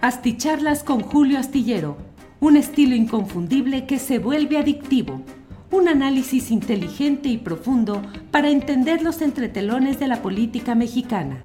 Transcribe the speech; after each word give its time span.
Asticharlas 0.00 0.84
con 0.84 1.00
Julio 1.00 1.40
Astillero, 1.40 1.96
un 2.38 2.56
estilo 2.56 2.94
inconfundible 2.94 3.84
que 3.84 3.98
se 3.98 4.20
vuelve 4.20 4.56
adictivo. 4.56 5.22
Un 5.72 5.88
análisis 5.88 6.52
inteligente 6.52 7.28
y 7.28 7.36
profundo 7.36 8.00
para 8.30 8.48
entender 8.48 9.02
los 9.02 9.20
entretelones 9.22 9.98
de 9.98 10.06
la 10.06 10.22
política 10.22 10.76
mexicana. 10.76 11.42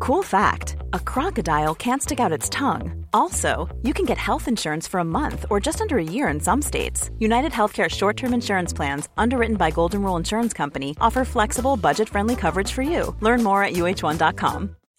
Cool 0.00 0.24
fact 0.24 0.74
a 0.92 0.98
crocodile 0.98 1.76
can't 1.76 2.02
stick 2.02 2.18
out 2.18 2.32
its 2.32 2.50
tongue. 2.50 3.06
Also, 3.12 3.68
you 3.84 3.94
can 3.94 4.04
get 4.04 4.18
health 4.18 4.48
insurance 4.48 4.88
for 4.88 4.98
a 4.98 5.04
month 5.04 5.46
or 5.48 5.60
just 5.60 5.80
under 5.80 5.98
a 5.98 6.04
year 6.04 6.26
in 6.28 6.40
some 6.40 6.60
states. 6.60 7.10
United 7.20 7.52
Healthcare 7.52 7.88
short 7.88 8.16
term 8.16 8.34
insurance 8.34 8.72
plans, 8.72 9.08
underwritten 9.16 9.56
by 9.56 9.70
Golden 9.70 10.02
Rule 10.02 10.16
Insurance 10.16 10.52
Company, 10.52 10.96
offer 11.00 11.24
flexible, 11.24 11.76
budget 11.76 12.08
friendly 12.08 12.34
coverage 12.34 12.72
for 12.72 12.82
you. 12.82 13.14
Learn 13.20 13.44
more 13.44 13.62
at 13.62 13.74
uh1.com. 13.74 14.74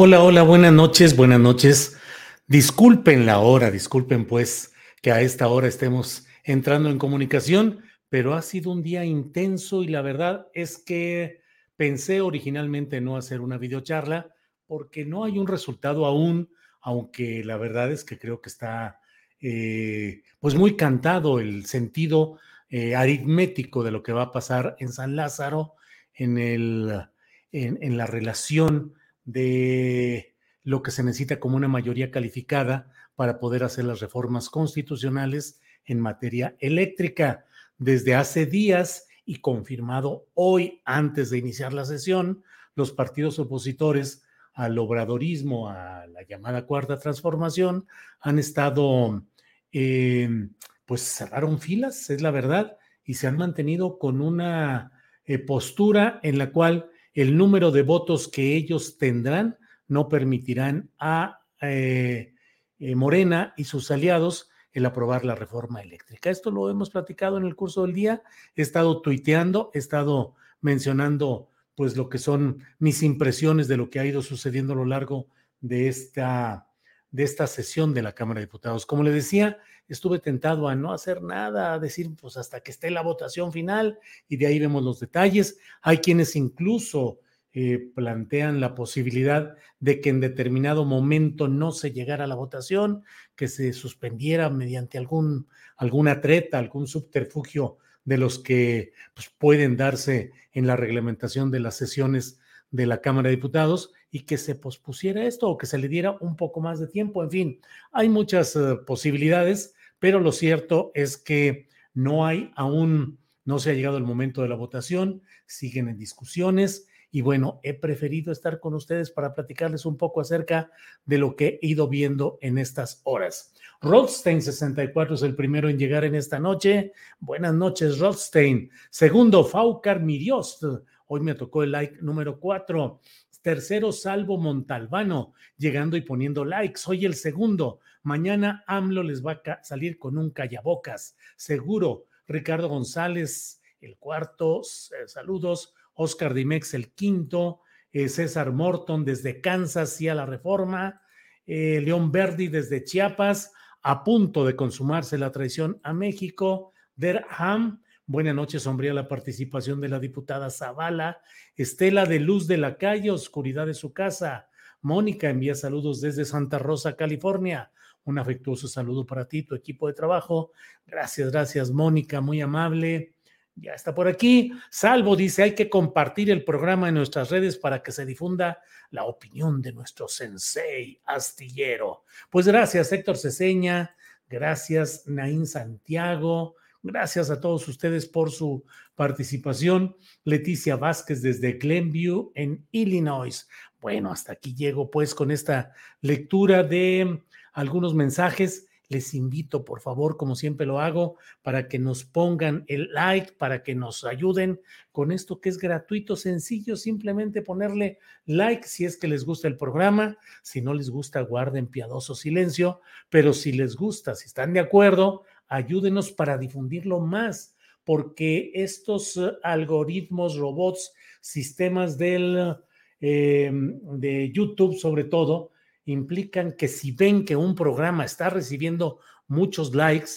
Hola, 0.00 0.22
hola, 0.22 0.44
buenas 0.44 0.72
noches, 0.72 1.16
buenas 1.16 1.40
noches. 1.40 1.98
Disculpen 2.46 3.26
la 3.26 3.40
hora, 3.40 3.72
disculpen 3.72 4.26
pues 4.26 4.72
que 5.02 5.10
a 5.10 5.22
esta 5.22 5.48
hora 5.48 5.66
estemos 5.66 6.24
entrando 6.44 6.88
en 6.88 6.98
comunicación, 6.98 7.80
pero 8.08 8.34
ha 8.34 8.42
sido 8.42 8.70
un 8.70 8.84
día 8.84 9.04
intenso 9.04 9.82
y 9.82 9.88
la 9.88 10.00
verdad 10.00 10.46
es 10.54 10.78
que 10.78 11.40
pensé 11.74 12.20
originalmente 12.20 13.00
no 13.00 13.16
hacer 13.16 13.40
una 13.40 13.58
videocharla 13.58 14.32
porque 14.68 15.04
no 15.04 15.24
hay 15.24 15.36
un 15.36 15.48
resultado 15.48 16.06
aún, 16.06 16.48
aunque 16.80 17.42
la 17.42 17.56
verdad 17.56 17.90
es 17.90 18.04
que 18.04 18.20
creo 18.20 18.40
que 18.40 18.50
está 18.50 19.00
eh, 19.40 20.22
pues 20.38 20.54
muy 20.54 20.76
cantado 20.76 21.40
el 21.40 21.66
sentido 21.66 22.38
eh, 22.70 22.94
aritmético 22.94 23.82
de 23.82 23.90
lo 23.90 24.04
que 24.04 24.12
va 24.12 24.22
a 24.22 24.30
pasar 24.30 24.76
en 24.78 24.92
San 24.92 25.16
Lázaro 25.16 25.74
en, 26.14 26.38
el, 26.38 27.02
en, 27.50 27.80
en 27.82 27.96
la 27.96 28.06
relación 28.06 28.94
de 29.28 30.34
lo 30.62 30.82
que 30.82 30.90
se 30.90 31.02
necesita 31.02 31.38
como 31.38 31.58
una 31.58 31.68
mayoría 31.68 32.10
calificada 32.10 32.90
para 33.14 33.38
poder 33.38 33.62
hacer 33.62 33.84
las 33.84 34.00
reformas 34.00 34.48
constitucionales 34.48 35.60
en 35.84 36.00
materia 36.00 36.56
eléctrica. 36.60 37.44
Desde 37.76 38.14
hace 38.14 38.46
días 38.46 39.06
y 39.26 39.40
confirmado 39.40 40.26
hoy 40.32 40.80
antes 40.86 41.28
de 41.28 41.36
iniciar 41.36 41.74
la 41.74 41.84
sesión, 41.84 42.42
los 42.74 42.90
partidos 42.90 43.38
opositores 43.38 44.24
al 44.54 44.78
obradorismo, 44.78 45.68
a 45.68 46.06
la 46.06 46.22
llamada 46.22 46.64
cuarta 46.64 46.98
transformación, 46.98 47.86
han 48.20 48.38
estado, 48.38 49.24
eh, 49.72 50.48
pues 50.86 51.02
cerraron 51.02 51.60
filas, 51.60 52.08
es 52.08 52.22
la 52.22 52.30
verdad, 52.30 52.78
y 53.04 53.14
se 53.14 53.26
han 53.26 53.36
mantenido 53.36 53.98
con 53.98 54.22
una 54.22 54.90
eh, 55.26 55.38
postura 55.38 56.18
en 56.22 56.38
la 56.38 56.50
cual 56.50 56.90
el 57.14 57.36
número 57.36 57.70
de 57.70 57.82
votos 57.82 58.28
que 58.28 58.56
ellos 58.56 58.98
tendrán 58.98 59.58
no 59.88 60.08
permitirán 60.08 60.90
a 60.98 61.40
eh, 61.60 62.34
Morena 62.78 63.54
y 63.56 63.64
sus 63.64 63.90
aliados 63.90 64.50
el 64.72 64.86
aprobar 64.86 65.24
la 65.24 65.34
reforma 65.34 65.80
eléctrica. 65.80 66.30
Esto 66.30 66.50
lo 66.50 66.70
hemos 66.70 66.90
platicado 66.90 67.38
en 67.38 67.44
el 67.44 67.56
curso 67.56 67.82
del 67.82 67.94
día, 67.94 68.22
he 68.54 68.62
estado 68.62 69.00
tuiteando, 69.00 69.70
he 69.74 69.78
estado 69.78 70.34
mencionando 70.60 71.48
pues 71.74 71.96
lo 71.96 72.08
que 72.08 72.18
son 72.18 72.62
mis 72.78 73.02
impresiones 73.02 73.68
de 73.68 73.76
lo 73.76 73.88
que 73.88 74.00
ha 74.00 74.06
ido 74.06 74.22
sucediendo 74.22 74.72
a 74.72 74.76
lo 74.76 74.84
largo 74.84 75.28
de 75.60 75.88
esta, 75.88 76.68
de 77.10 77.22
esta 77.22 77.46
sesión 77.46 77.94
de 77.94 78.02
la 78.02 78.14
Cámara 78.14 78.40
de 78.40 78.46
Diputados. 78.46 78.84
Como 78.84 79.02
le 79.02 79.12
decía, 79.12 79.58
estuve 79.88 80.18
tentado 80.18 80.68
a 80.68 80.74
no 80.74 80.92
hacer 80.92 81.22
nada, 81.22 81.72
a 81.72 81.78
decir 81.78 82.10
pues 82.20 82.36
hasta 82.36 82.60
que 82.60 82.70
esté 82.70 82.90
la 82.90 83.02
votación 83.02 83.52
final 83.52 83.98
y 84.28 84.36
de 84.36 84.46
ahí 84.46 84.58
vemos 84.58 84.82
los 84.82 85.00
detalles. 85.00 85.58
Hay 85.82 85.98
quienes 85.98 86.36
incluso 86.36 87.20
eh, 87.52 87.90
plantean 87.94 88.60
la 88.60 88.74
posibilidad 88.74 89.56
de 89.80 90.00
que 90.00 90.10
en 90.10 90.20
determinado 90.20 90.84
momento 90.84 91.48
no 91.48 91.72
se 91.72 91.92
llegara 91.92 92.24
a 92.24 92.28
la 92.28 92.34
votación, 92.34 93.04
que 93.34 93.48
se 93.48 93.72
suspendiera 93.72 94.50
mediante 94.50 94.98
algún, 94.98 95.48
alguna 95.76 96.20
treta, 96.20 96.58
algún 96.58 96.86
subterfugio 96.86 97.78
de 98.04 98.18
los 98.18 98.38
que 98.38 98.92
pues, 99.14 99.30
pueden 99.38 99.76
darse 99.76 100.32
en 100.52 100.66
la 100.66 100.76
reglamentación 100.76 101.50
de 101.50 101.60
las 101.60 101.76
sesiones 101.76 102.38
de 102.70 102.86
la 102.86 103.00
Cámara 103.00 103.28
de 103.28 103.36
Diputados 103.36 103.92
y 104.10 104.20
que 104.20 104.38
se 104.38 104.54
pospusiera 104.54 105.24
esto 105.24 105.48
o 105.48 105.58
que 105.58 105.66
se 105.66 105.78
le 105.78 105.88
diera 105.88 106.16
un 106.20 106.36
poco 106.36 106.60
más 106.60 106.80
de 106.80 106.86
tiempo. 106.86 107.22
En 107.22 107.30
fin, 107.30 107.60
hay 107.92 108.08
muchas 108.08 108.56
uh, 108.56 108.84
posibilidades, 108.86 109.74
pero 109.98 110.20
lo 110.20 110.32
cierto 110.32 110.90
es 110.94 111.16
que 111.16 111.68
no 111.94 112.26
hay 112.26 112.50
aún, 112.54 113.18
no 113.44 113.58
se 113.58 113.70
ha 113.70 113.74
llegado 113.74 113.96
el 113.96 114.04
momento 114.04 114.42
de 114.42 114.48
la 114.48 114.54
votación, 114.54 115.22
siguen 115.46 115.88
en 115.88 115.98
discusiones 115.98 116.86
y 117.10 117.22
bueno, 117.22 117.60
he 117.62 117.72
preferido 117.72 118.32
estar 118.32 118.60
con 118.60 118.74
ustedes 118.74 119.10
para 119.10 119.32
platicarles 119.32 119.86
un 119.86 119.96
poco 119.96 120.20
acerca 120.20 120.70
de 121.06 121.18
lo 121.18 121.36
que 121.36 121.58
he 121.62 121.66
ido 121.66 121.88
viendo 121.88 122.38
en 122.42 122.58
estas 122.58 123.00
horas. 123.04 123.54
Rothstein 123.80 124.42
64 124.42 125.14
es 125.14 125.22
el 125.22 125.34
primero 125.34 125.68
en 125.68 125.78
llegar 125.78 126.04
en 126.04 126.14
esta 126.14 126.38
noche. 126.38 126.92
Buenas 127.20 127.54
noches, 127.54 127.98
Rothstein. 127.98 128.70
Segundo, 128.90 129.44
Faucar 129.44 130.02
Miriost. 130.02 130.64
Hoy 131.06 131.20
me 131.20 131.34
tocó 131.34 131.62
el 131.62 131.72
like 131.72 132.02
número 132.02 132.38
4. 132.38 133.00
Tercero, 133.42 133.92
Salvo 133.92 134.38
Montalbano, 134.38 135.32
llegando 135.56 135.96
y 135.96 136.02
poniendo 136.02 136.44
like. 136.44 136.78
Soy 136.78 137.04
el 137.04 137.14
segundo. 137.14 137.80
Mañana 138.02 138.64
AMLO 138.66 139.02
les 139.02 139.24
va 139.24 139.40
a 139.44 139.62
salir 139.62 139.98
con 139.98 140.18
un 140.18 140.30
callabocas, 140.30 141.16
seguro. 141.36 142.06
Ricardo 142.26 142.68
González, 142.68 143.60
el 143.80 143.96
cuarto. 143.96 144.62
Saludos. 145.06 145.74
Oscar 145.98 146.32
Dimex 146.32 146.74
el 146.74 146.92
quinto, 146.92 147.60
eh, 147.92 148.08
César 148.08 148.52
Morton 148.52 149.04
desde 149.04 149.40
Kansas 149.40 150.00
y 150.00 150.08
a 150.08 150.14
la 150.14 150.26
reforma, 150.26 151.02
eh, 151.44 151.80
León 151.80 152.12
Verdi 152.12 152.46
desde 152.46 152.84
Chiapas, 152.84 153.52
a 153.82 154.04
punto 154.04 154.46
de 154.46 154.54
consumarse 154.54 155.18
la 155.18 155.32
traición 155.32 155.80
a 155.82 155.92
México, 155.92 156.72
Derham, 156.94 157.82
buena 158.08 158.34
noche, 158.34 158.58
sombría 158.58 158.92
la 158.92 159.06
participación 159.06 159.80
de 159.80 159.88
la 159.88 160.00
diputada 160.00 160.50
Zavala, 160.50 161.20
Estela 161.54 162.06
de 162.06 162.18
Luz 162.18 162.48
de 162.48 162.56
la 162.56 162.76
Calle, 162.76 163.12
Oscuridad 163.12 163.66
de 163.66 163.74
su 163.74 163.92
casa, 163.92 164.48
Mónica 164.80 165.28
envía 165.28 165.54
saludos 165.54 166.00
desde 166.00 166.24
Santa 166.24 166.58
Rosa, 166.58 166.96
California. 166.96 167.70
Un 168.04 168.18
afectuoso 168.18 168.68
saludo 168.68 169.04
para 169.04 169.28
ti, 169.28 169.42
tu 169.42 169.54
equipo 169.54 169.86
de 169.86 169.92
trabajo. 169.92 170.52
Gracias, 170.86 171.30
gracias, 171.30 171.70
Mónica, 171.70 172.20
muy 172.20 172.40
amable. 172.40 173.12
Ya 173.54 173.72
está 173.72 173.94
por 173.94 174.06
aquí. 174.06 174.52
Salvo 174.70 175.16
dice, 175.16 175.42
hay 175.42 175.54
que 175.54 175.68
compartir 175.68 176.30
el 176.30 176.44
programa 176.44 176.88
en 176.88 176.94
nuestras 176.94 177.30
redes 177.30 177.58
para 177.58 177.82
que 177.82 177.90
se 177.90 178.06
difunda 178.06 178.62
la 178.90 179.04
opinión 179.04 179.60
de 179.60 179.72
nuestro 179.72 180.06
sensei 180.06 181.00
astillero. 181.04 182.04
Pues 182.30 182.46
gracias, 182.46 182.92
Héctor 182.92 183.18
Ceseña. 183.18 183.96
Gracias, 184.28 185.06
Naín 185.06 185.46
Santiago. 185.46 186.54
Gracias 186.82 187.30
a 187.30 187.40
todos 187.40 187.66
ustedes 187.66 188.06
por 188.06 188.30
su 188.30 188.64
participación. 188.94 189.96
Leticia 190.24 190.76
Vázquez 190.76 191.22
desde 191.22 191.54
Glenview, 191.54 192.30
en 192.34 192.66
Illinois. 192.70 193.48
Bueno, 193.80 194.12
hasta 194.12 194.32
aquí 194.32 194.54
llego 194.54 194.90
pues 194.90 195.14
con 195.14 195.30
esta 195.30 195.72
lectura 196.00 196.62
de 196.62 197.22
algunos 197.52 197.94
mensajes 197.94 198.68
les 198.88 199.12
invito, 199.12 199.64
por 199.64 199.80
favor, 199.80 200.16
como 200.16 200.34
siempre 200.34 200.66
lo 200.66 200.80
hago, 200.80 201.16
para 201.42 201.68
que 201.68 201.78
nos 201.78 202.04
pongan 202.04 202.64
el 202.68 202.90
like, 202.92 203.32
para 203.32 203.62
que 203.62 203.74
nos 203.74 204.04
ayuden 204.04 204.60
con 204.92 205.12
esto 205.12 205.40
que 205.40 205.50
es 205.50 205.58
gratuito, 205.58 206.16
sencillo, 206.16 206.74
simplemente 206.74 207.42
ponerle 207.42 207.98
like 208.24 208.66
si 208.66 208.86
es 208.86 208.96
que 208.96 209.06
les 209.06 209.24
gusta 209.24 209.46
el 209.46 209.58
programa, 209.58 210.16
si 210.42 210.62
no 210.62 210.72
les 210.72 210.88
gusta, 210.88 211.20
guarden 211.20 211.66
piadoso 211.66 212.14
silencio, 212.14 212.80
pero 213.10 213.34
si 213.34 213.52
les 213.52 213.76
gusta, 213.76 214.14
si 214.14 214.26
están 214.26 214.54
de 214.54 214.60
acuerdo, 214.60 215.24
ayúdenos 215.48 216.12
para 216.12 216.38
difundirlo 216.38 217.00
más, 217.00 217.56
porque 217.84 218.50
estos 218.54 219.16
eh, 219.16 219.32
algoritmos, 219.42 220.36
robots, 220.36 220.92
sistemas 221.20 221.98
del, 221.98 222.56
eh, 223.00 223.50
de 223.52 224.32
YouTube 224.32 224.76
sobre 224.76 225.04
todo, 225.04 225.52
implican 225.86 226.52
que 226.52 226.68
si 226.68 226.92
ven 226.92 227.24
que 227.24 227.36
un 227.36 227.54
programa 227.54 228.04
está 228.04 228.28
recibiendo 228.30 229.00
muchos 229.26 229.74
likes, 229.74 230.10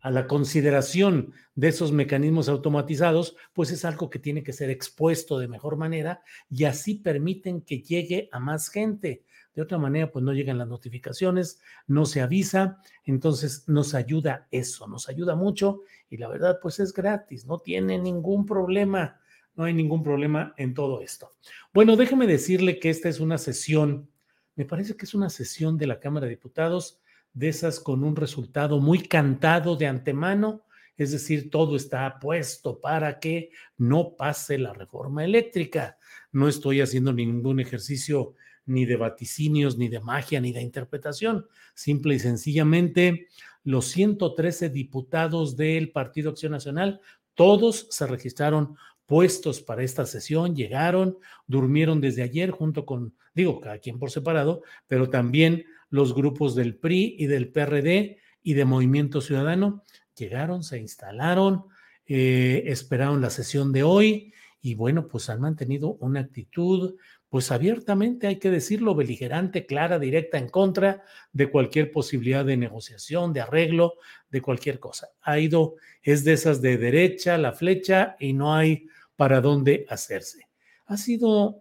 a 0.00 0.10
la 0.10 0.26
consideración 0.26 1.32
de 1.54 1.68
esos 1.68 1.92
mecanismos 1.92 2.48
automatizados, 2.48 3.36
pues 3.52 3.70
es 3.70 3.84
algo 3.84 4.10
que 4.10 4.18
tiene 4.18 4.42
que 4.42 4.52
ser 4.52 4.70
expuesto 4.70 5.38
de 5.38 5.48
mejor 5.48 5.76
manera 5.76 6.22
y 6.48 6.64
así 6.64 6.94
permiten 6.94 7.62
que 7.62 7.82
llegue 7.82 8.28
a 8.32 8.38
más 8.38 8.68
gente. 8.68 9.24
De 9.58 9.62
otra 9.62 9.76
manera, 9.76 10.08
pues 10.12 10.24
no 10.24 10.32
llegan 10.32 10.56
las 10.56 10.68
notificaciones, 10.68 11.60
no 11.88 12.06
se 12.06 12.20
avisa, 12.20 12.80
entonces 13.04 13.64
nos 13.66 13.92
ayuda 13.92 14.46
eso, 14.52 14.86
nos 14.86 15.08
ayuda 15.08 15.34
mucho 15.34 15.80
y 16.08 16.16
la 16.16 16.28
verdad, 16.28 16.60
pues 16.62 16.78
es 16.78 16.92
gratis, 16.92 17.44
no 17.44 17.58
tiene 17.58 17.98
ningún 17.98 18.46
problema, 18.46 19.20
no 19.56 19.64
hay 19.64 19.74
ningún 19.74 20.04
problema 20.04 20.54
en 20.58 20.74
todo 20.74 21.00
esto. 21.02 21.34
Bueno, 21.74 21.96
déjeme 21.96 22.28
decirle 22.28 22.78
que 22.78 22.88
esta 22.88 23.08
es 23.08 23.18
una 23.18 23.36
sesión, 23.36 24.08
me 24.54 24.64
parece 24.64 24.96
que 24.96 25.06
es 25.06 25.14
una 25.14 25.28
sesión 25.28 25.76
de 25.76 25.88
la 25.88 25.98
Cámara 25.98 26.26
de 26.26 26.36
Diputados 26.36 27.00
de 27.32 27.48
esas 27.48 27.80
con 27.80 28.04
un 28.04 28.14
resultado 28.14 28.78
muy 28.78 29.08
cantado 29.08 29.74
de 29.74 29.88
antemano, 29.88 30.62
es 30.96 31.10
decir, 31.10 31.50
todo 31.50 31.74
está 31.74 32.20
puesto 32.20 32.80
para 32.80 33.18
que 33.18 33.50
no 33.76 34.14
pase 34.14 34.56
la 34.56 34.72
reforma 34.72 35.24
eléctrica. 35.24 35.98
No 36.30 36.46
estoy 36.46 36.80
haciendo 36.80 37.12
ningún 37.12 37.58
ejercicio 37.58 38.36
ni 38.68 38.84
de 38.84 38.96
vaticinios, 38.96 39.78
ni 39.78 39.88
de 39.88 40.00
magia, 40.00 40.40
ni 40.40 40.52
de 40.52 40.62
interpretación. 40.62 41.46
Simple 41.74 42.14
y 42.14 42.18
sencillamente, 42.18 43.28
los 43.64 43.86
113 43.86 44.70
diputados 44.70 45.56
del 45.56 45.90
Partido 45.90 46.30
Acción 46.30 46.52
Nacional, 46.52 47.00
todos 47.34 47.86
se 47.90 48.06
registraron 48.06 48.76
puestos 49.06 49.60
para 49.62 49.82
esta 49.82 50.04
sesión, 50.04 50.54
llegaron, 50.54 51.18
durmieron 51.46 52.00
desde 52.00 52.22
ayer 52.22 52.50
junto 52.50 52.84
con, 52.84 53.14
digo, 53.34 53.58
cada 53.60 53.78
quien 53.78 53.98
por 53.98 54.10
separado, 54.10 54.62
pero 54.86 55.08
también 55.08 55.64
los 55.88 56.14
grupos 56.14 56.54
del 56.54 56.76
PRI 56.76 57.16
y 57.18 57.26
del 57.26 57.50
PRD 57.50 58.18
y 58.42 58.54
de 58.54 58.64
Movimiento 58.64 59.20
Ciudadano 59.20 59.82
llegaron, 60.14 60.62
se 60.62 60.78
instalaron, 60.78 61.64
eh, 62.06 62.64
esperaron 62.66 63.20
la 63.20 63.30
sesión 63.30 63.72
de 63.72 63.82
hoy 63.82 64.34
y 64.60 64.74
bueno, 64.74 65.08
pues 65.08 65.30
han 65.30 65.40
mantenido 65.40 65.94
una 66.00 66.20
actitud, 66.20 66.96
pues 67.28 67.52
abiertamente, 67.52 68.26
hay 68.26 68.38
que 68.38 68.50
decirlo, 68.50 68.94
beligerante, 68.94 69.66
clara, 69.66 69.98
directa, 69.98 70.38
en 70.38 70.48
contra 70.48 71.02
de 71.32 71.50
cualquier 71.50 71.90
posibilidad 71.90 72.44
de 72.44 72.56
negociación, 72.56 73.34
de 73.34 73.42
arreglo, 73.42 73.94
de 74.30 74.40
cualquier 74.40 74.78
cosa. 74.78 75.08
Ha 75.20 75.38
ido, 75.38 75.74
es 76.02 76.24
de 76.24 76.32
esas 76.32 76.62
de 76.62 76.78
derecha, 76.78 77.36
la 77.36 77.52
flecha, 77.52 78.16
y 78.18 78.32
no 78.32 78.54
hay 78.54 78.86
para 79.16 79.42
dónde 79.42 79.84
hacerse. 79.90 80.48
Ha 80.86 80.96
sido 80.96 81.58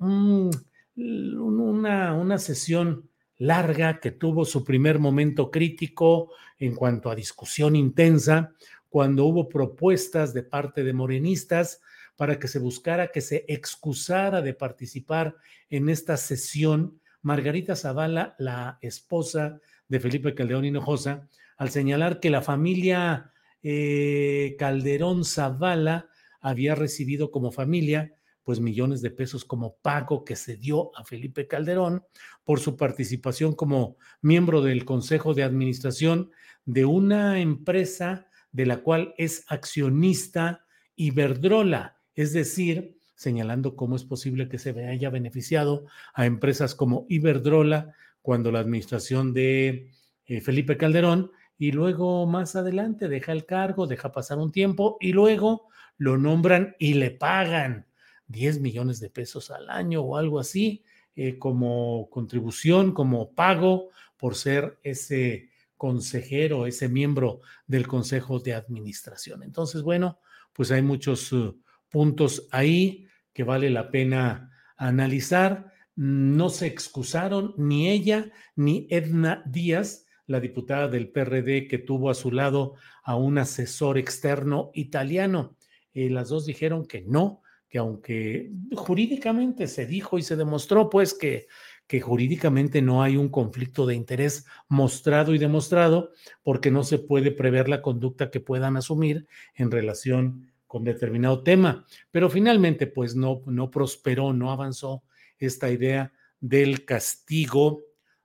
una, 0.96 2.13
una 2.13 2.38
sesión 2.38 3.10
larga 3.38 4.00
que 4.00 4.12
tuvo 4.12 4.46
su 4.46 4.63
primer 4.63 5.00
momento 5.00 5.52
crítico 5.52 6.31
en 6.58 6.75
cuanto 6.75 7.10
a 7.10 7.16
discusión 7.16 7.75
intensa, 7.75 8.54
cuando 8.90 9.25
hubo 9.25 9.50
propuestas 9.50 10.34
de 10.34 10.44
parte 10.44 10.84
de 10.84 10.94
morenistas 10.94 11.81
para 12.18 12.40
que 12.40 12.50
se 12.50 12.60
buscara 12.60 13.08
que 13.08 13.22
se 13.22 13.46
excusara 13.48 14.42
de 14.42 14.54
participar 14.54 15.38
en 15.69 15.88
esta 15.88 16.18
sesión. 16.18 17.00
Margarita 17.22 17.75
Zavala, 17.75 18.36
la 18.38 18.78
esposa 18.81 19.62
de 19.88 20.00
Felipe 20.00 20.36
Calderón 20.36 20.66
Hinojosa, 20.66 21.28
al 21.58 21.69
señalar 21.69 22.19
que 22.19 22.30
la 22.30 22.42
familia 22.42 23.31
eh, 23.64 24.56
Calderón 24.60 25.24
Zavala 25.24 26.10
había 26.42 26.75
recibido 26.75 27.31
como 27.31 27.52
familia 27.52 28.14
pues 28.44 28.62
millones 28.62 29.02
de 29.02 29.12
pesos 29.12 29.44
como 29.44 29.75
pago 29.81 30.24
que 30.24 30.38
se 30.38 30.56
dio 30.56 30.96
a 30.96 31.04
Felipe 31.04 31.48
Calderón 31.48 32.06
por 32.46 32.62
su 32.62 32.78
participación 32.78 33.54
como 33.54 33.98
miembro 34.22 34.62
del 34.62 34.86
Consejo 34.86 35.34
de 35.34 35.44
Administración 35.44 36.31
de 36.63 36.86
una 36.86 37.42
empresa 37.42 38.30
de 38.54 38.66
la 38.66 38.78
cual 38.78 39.13
es 39.18 39.44
accionista 39.50 40.66
Iberdrola, 40.96 41.97
es 42.18 42.34
decir, 42.34 42.98
señalando 43.16 43.75
cómo 43.75 43.96
es 43.96 44.04
posible 44.04 44.50
que 44.50 44.58
se 44.58 44.72
haya 44.88 45.12
beneficiado 45.12 45.86
a 46.16 46.25
empresas 46.25 46.74
como 46.74 47.06
Iberdrola 47.10 47.94
cuando 48.24 48.52
la 48.52 48.60
administración 48.60 49.34
de 49.34 49.92
eh, 50.25 50.42
Felipe 50.42 50.78
Calderón 50.78 51.31
y 51.60 51.72
luego 51.72 52.25
más 52.25 52.56
adelante 52.56 53.08
deja 53.08 53.31
el 53.31 53.46
cargo, 53.46 53.86
deja 53.86 54.12
pasar 54.12 54.40
un 54.40 54.52
tiempo 54.52 54.98
y 55.00 55.14
luego 55.14 55.68
lo 55.98 56.18
nombran 56.18 56.75
y 56.80 56.96
le 56.96 57.12
pagan 57.12 57.86
10 58.28 58.62
millones 58.62 59.00
de 59.00 59.12
pesos 59.12 59.52
al 59.52 59.70
año 59.70 60.02
o 60.02 60.18
algo 60.18 60.40
así, 60.40 60.84
eh, 61.16 61.38
como 61.38 62.10
contribución, 62.10 62.94
como 62.94 63.31
pago 63.34 63.90
por 64.18 64.34
ser 64.34 64.80
ese 64.81 65.52
consejero, 65.78 66.66
ese 66.66 66.90
miembro 66.90 67.42
del 67.68 67.88
Consejo 67.88 68.40
de 68.40 68.56
Administración. 68.56 69.44
Entonces, 69.44 69.84
bueno, 69.84 70.20
pues 70.52 70.72
hay 70.72 70.81
muchos 70.81 71.31
uh, 71.31 71.56
puntos 71.89 72.48
ahí 72.51 73.07
que 73.34 73.44
vale 73.44 73.69
la 73.69 73.92
pena 73.92 74.51
analizar. 74.78 75.72
No 75.95 76.50
se 76.50 76.68
excusaron 76.68 77.54
ni 77.57 77.89
ella 77.89 78.31
ni 78.56 78.88
Edna 78.89 79.44
Díaz, 79.45 80.06
la 80.28 80.39
diputada 80.39 80.88
del 80.88 81.10
PRD 81.10 81.68
que 81.68 81.78
tuvo 81.78 82.10
a 82.10 82.16
su 82.16 82.31
lado 82.31 82.75
a 83.04 83.16
un 83.16 83.38
asesor 83.38 83.98
externo 83.98 84.72
italiano. 84.74 85.56
Eh, 85.94 86.10
las 86.10 86.30
dos 86.30 86.45
dijeron 86.45 86.86
que 86.86 87.01
no, 87.01 87.42
que 87.69 87.78
aunque 87.80 88.51
jurídicamente 88.75 89.68
se 89.68 89.86
dijo 89.86 90.18
y 90.18 90.22
se 90.22 90.36
demostró, 90.36 90.89
pues 90.89 91.13
que, 91.13 91.48
que 91.88 92.01
jurídicamente 92.01 92.81
no 92.81 93.01
hay 93.01 93.18
un 93.18 93.30
conflicto 93.30 93.86
de 93.86 93.95
interés 93.95 94.45
mostrado 94.68 95.34
y 95.34 95.38
demostrado, 95.38 96.12
porque 96.44 96.69
no 96.69 96.84
se 96.84 97.00
puede 97.00 97.31
prever 97.31 97.69
la 97.69 97.81
conducta 97.81 98.30
que 98.30 98.42
puedan 98.42 98.78
asumir 98.78 99.25
en 99.56 99.72
relación 99.72 100.51
con 100.68 100.84
determinado 100.84 101.42
tema. 101.42 101.86
Pero 102.12 102.30
finalmente, 102.30 102.88
pues 102.88 103.16
no, 103.16 103.42
no 103.46 103.72
prosperó, 103.72 104.34
no 104.34 104.52
avanzó 104.52 105.04
esta 105.40 105.72
idea 105.72 106.12
del 106.40 106.86
castigo, 106.86 107.81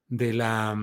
de 0.09 0.35
la, 0.35 0.77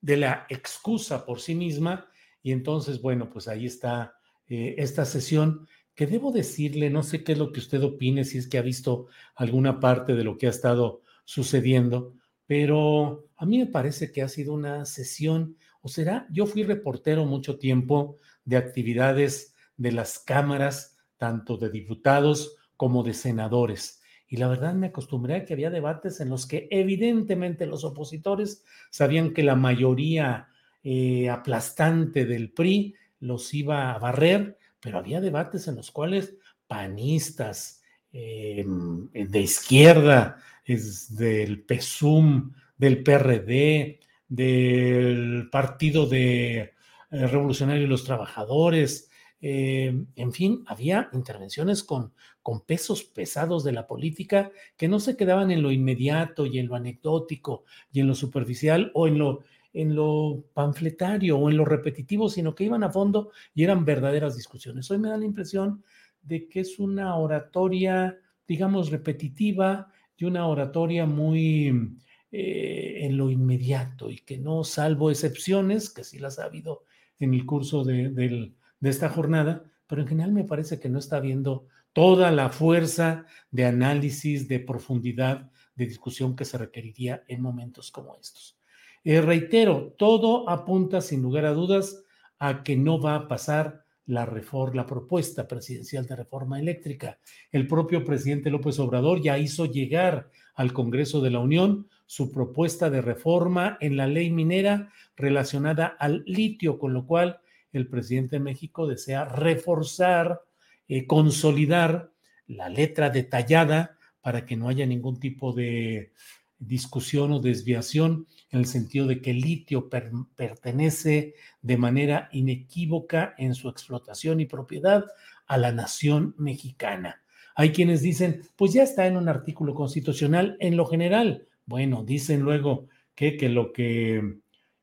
de 0.00 0.16
la 0.16 0.46
excusa 0.48 1.26
por 1.26 1.40
sí 1.40 1.54
misma. 1.54 2.08
Y 2.42 2.52
entonces, 2.52 3.02
bueno, 3.02 3.28
pues 3.28 3.48
ahí 3.48 3.66
está 3.66 4.14
eh, 4.46 4.76
esta 4.78 5.04
sesión 5.04 5.66
que 5.94 6.06
debo 6.06 6.32
decirle, 6.32 6.88
no 6.88 7.02
sé 7.02 7.22
qué 7.22 7.32
es 7.32 7.38
lo 7.38 7.52
que 7.52 7.60
usted 7.60 7.82
opine, 7.82 8.24
si 8.24 8.38
es 8.38 8.48
que 8.48 8.56
ha 8.56 8.62
visto 8.62 9.08
alguna 9.34 9.80
parte 9.80 10.14
de 10.14 10.24
lo 10.24 10.38
que 10.38 10.46
ha 10.46 10.50
estado 10.50 11.02
sucediendo, 11.24 12.14
pero 12.46 13.28
a 13.36 13.44
mí 13.44 13.58
me 13.58 13.66
parece 13.66 14.10
que 14.10 14.22
ha 14.22 14.28
sido 14.28 14.54
una 14.54 14.86
sesión, 14.86 15.56
o 15.82 15.88
será, 15.88 16.26
yo 16.30 16.46
fui 16.46 16.62
reportero 16.62 17.26
mucho 17.26 17.58
tiempo 17.58 18.18
de 18.44 18.56
actividades 18.56 19.49
de 19.80 19.92
las 19.92 20.18
cámaras, 20.18 20.96
tanto 21.16 21.56
de 21.56 21.70
diputados 21.70 22.56
como 22.76 23.02
de 23.02 23.14
senadores. 23.14 24.00
Y 24.28 24.36
la 24.36 24.46
verdad 24.46 24.74
me 24.74 24.88
acostumbré 24.88 25.34
a 25.34 25.44
que 25.44 25.54
había 25.54 25.70
debates 25.70 26.20
en 26.20 26.28
los 26.28 26.46
que 26.46 26.68
evidentemente 26.70 27.66
los 27.66 27.84
opositores 27.84 28.64
sabían 28.90 29.32
que 29.32 29.42
la 29.42 29.56
mayoría 29.56 30.48
eh, 30.84 31.28
aplastante 31.28 32.24
del 32.26 32.52
PRI 32.52 32.94
los 33.18 33.52
iba 33.52 33.92
a 33.92 33.98
barrer 33.98 34.56
pero 34.80 34.98
había 34.98 35.20
debates 35.20 35.68
en 35.68 35.76
los 35.76 35.90
cuales 35.90 36.34
panistas 36.66 37.82
eh, 38.12 38.64
de 38.66 39.40
izquierda, 39.40 40.38
del 40.66 41.64
PSUM, 41.68 42.52
del 42.76 43.02
PRD, 43.02 44.00
del 44.26 45.48
Partido 45.50 46.06
de 46.06 46.58
eh, 46.58 46.72
Revolucionario 47.10 47.84
y 47.84 47.88
los 47.88 48.04
Trabajadores, 48.04 49.09
eh, 49.40 50.04
en 50.16 50.32
fin, 50.32 50.64
había 50.66 51.08
intervenciones 51.12 51.82
con, 51.82 52.12
con 52.42 52.60
pesos 52.60 53.04
pesados 53.04 53.64
de 53.64 53.72
la 53.72 53.86
política 53.86 54.50
que 54.76 54.88
no 54.88 55.00
se 55.00 55.16
quedaban 55.16 55.50
en 55.50 55.62
lo 55.62 55.72
inmediato 55.72 56.46
y 56.46 56.58
en 56.58 56.66
lo 56.66 56.74
anecdótico 56.74 57.64
y 57.92 58.00
en 58.00 58.08
lo 58.08 58.14
superficial 58.14 58.90
o 58.94 59.06
en 59.06 59.18
lo 59.18 59.40
en 59.72 59.94
lo 59.94 60.44
panfletario 60.52 61.38
o 61.38 61.48
en 61.48 61.56
lo 61.56 61.64
repetitivo, 61.64 62.28
sino 62.28 62.54
que 62.54 62.64
iban 62.64 62.82
a 62.82 62.90
fondo 62.90 63.30
y 63.54 63.64
eran 63.64 63.84
verdaderas 63.84 64.36
discusiones. 64.36 64.90
Hoy 64.90 64.98
me 64.98 65.08
da 65.08 65.16
la 65.16 65.24
impresión 65.24 65.84
de 66.22 66.48
que 66.48 66.60
es 66.60 66.78
una 66.78 67.16
oratoria, 67.16 68.18
digamos, 68.46 68.90
repetitiva 68.90 69.92
y 70.16 70.24
una 70.24 70.46
oratoria 70.46 71.06
muy 71.06 71.98
eh, 72.32 72.98
en 73.02 73.16
lo 73.16 73.30
inmediato 73.30 74.10
y 74.10 74.18
que 74.18 74.38
no, 74.38 74.64
salvo 74.64 75.10
excepciones, 75.10 75.90
que 75.90 76.04
sí 76.04 76.18
las 76.18 76.38
ha 76.38 76.44
habido 76.44 76.84
en 77.18 77.34
el 77.34 77.46
curso 77.46 77.84
de, 77.84 78.52
de 78.80 78.90
esta 78.90 79.08
jornada, 79.08 79.64
pero 79.86 80.02
en 80.02 80.08
general 80.08 80.32
me 80.32 80.44
parece 80.44 80.80
que 80.80 80.88
no 80.88 80.98
está 80.98 81.16
habiendo 81.16 81.66
toda 81.92 82.30
la 82.30 82.50
fuerza 82.50 83.26
de 83.50 83.66
análisis, 83.66 84.48
de 84.48 84.60
profundidad, 84.60 85.50
de 85.74 85.86
discusión 85.86 86.36
que 86.36 86.44
se 86.44 86.58
requeriría 86.58 87.24
en 87.28 87.42
momentos 87.42 87.90
como 87.90 88.16
estos. 88.16 88.58
Eh, 89.04 89.20
reitero, 89.20 89.94
todo 89.96 90.48
apunta 90.48 91.00
sin 91.00 91.22
lugar 91.22 91.46
a 91.46 91.52
dudas 91.52 92.04
a 92.38 92.62
que 92.62 92.76
no 92.76 93.00
va 93.00 93.14
a 93.14 93.28
pasar 93.28 93.84
la, 94.06 94.26
reforma, 94.26 94.74
la 94.74 94.86
propuesta 94.86 95.46
presidencial 95.46 96.06
de 96.06 96.16
reforma 96.16 96.58
eléctrica. 96.58 97.18
El 97.50 97.66
propio 97.66 98.04
presidente 98.04 98.50
López 98.50 98.78
Obrador 98.78 99.22
ya 99.22 99.38
hizo 99.38 99.66
llegar 99.66 100.30
al 100.54 100.72
Congreso 100.72 101.20
de 101.20 101.30
la 101.30 101.38
Unión 101.38 101.88
su 102.06 102.30
propuesta 102.30 102.90
de 102.90 103.00
reforma 103.00 103.78
en 103.80 103.96
la 103.96 104.06
ley 104.06 104.30
minera 104.30 104.90
relacionada 105.16 105.86
al 105.86 106.24
litio, 106.26 106.78
con 106.78 106.92
lo 106.92 107.06
cual 107.06 107.39
el 107.72 107.88
presidente 107.88 108.36
de 108.36 108.40
México 108.40 108.86
desea 108.86 109.24
reforzar, 109.24 110.42
eh, 110.88 111.06
consolidar 111.06 112.12
la 112.46 112.68
letra 112.68 113.10
detallada 113.10 113.96
para 114.20 114.44
que 114.44 114.56
no 114.56 114.68
haya 114.68 114.86
ningún 114.86 115.20
tipo 115.20 115.52
de 115.52 116.12
discusión 116.58 117.32
o 117.32 117.40
desviación 117.40 118.26
en 118.50 118.60
el 118.60 118.66
sentido 118.66 119.06
de 119.06 119.22
que 119.22 119.30
el 119.30 119.40
litio 119.40 119.88
pertenece 119.88 121.34
de 121.62 121.76
manera 121.76 122.28
inequívoca 122.32 123.34
en 123.38 123.54
su 123.54 123.68
explotación 123.68 124.40
y 124.40 124.46
propiedad 124.46 125.06
a 125.46 125.56
la 125.56 125.72
nación 125.72 126.34
mexicana. 126.38 127.22
Hay 127.54 127.72
quienes 127.72 128.02
dicen, 128.02 128.42
pues 128.56 128.72
ya 128.72 128.82
está 128.82 129.06
en 129.06 129.16
un 129.16 129.28
artículo 129.28 129.74
constitucional 129.74 130.56
en 130.60 130.76
lo 130.76 130.86
general. 130.86 131.46
Bueno, 131.64 132.04
dicen 132.04 132.40
luego 132.40 132.88
que, 133.14 133.36
que 133.36 133.48
lo 133.48 133.72
que 133.72 134.40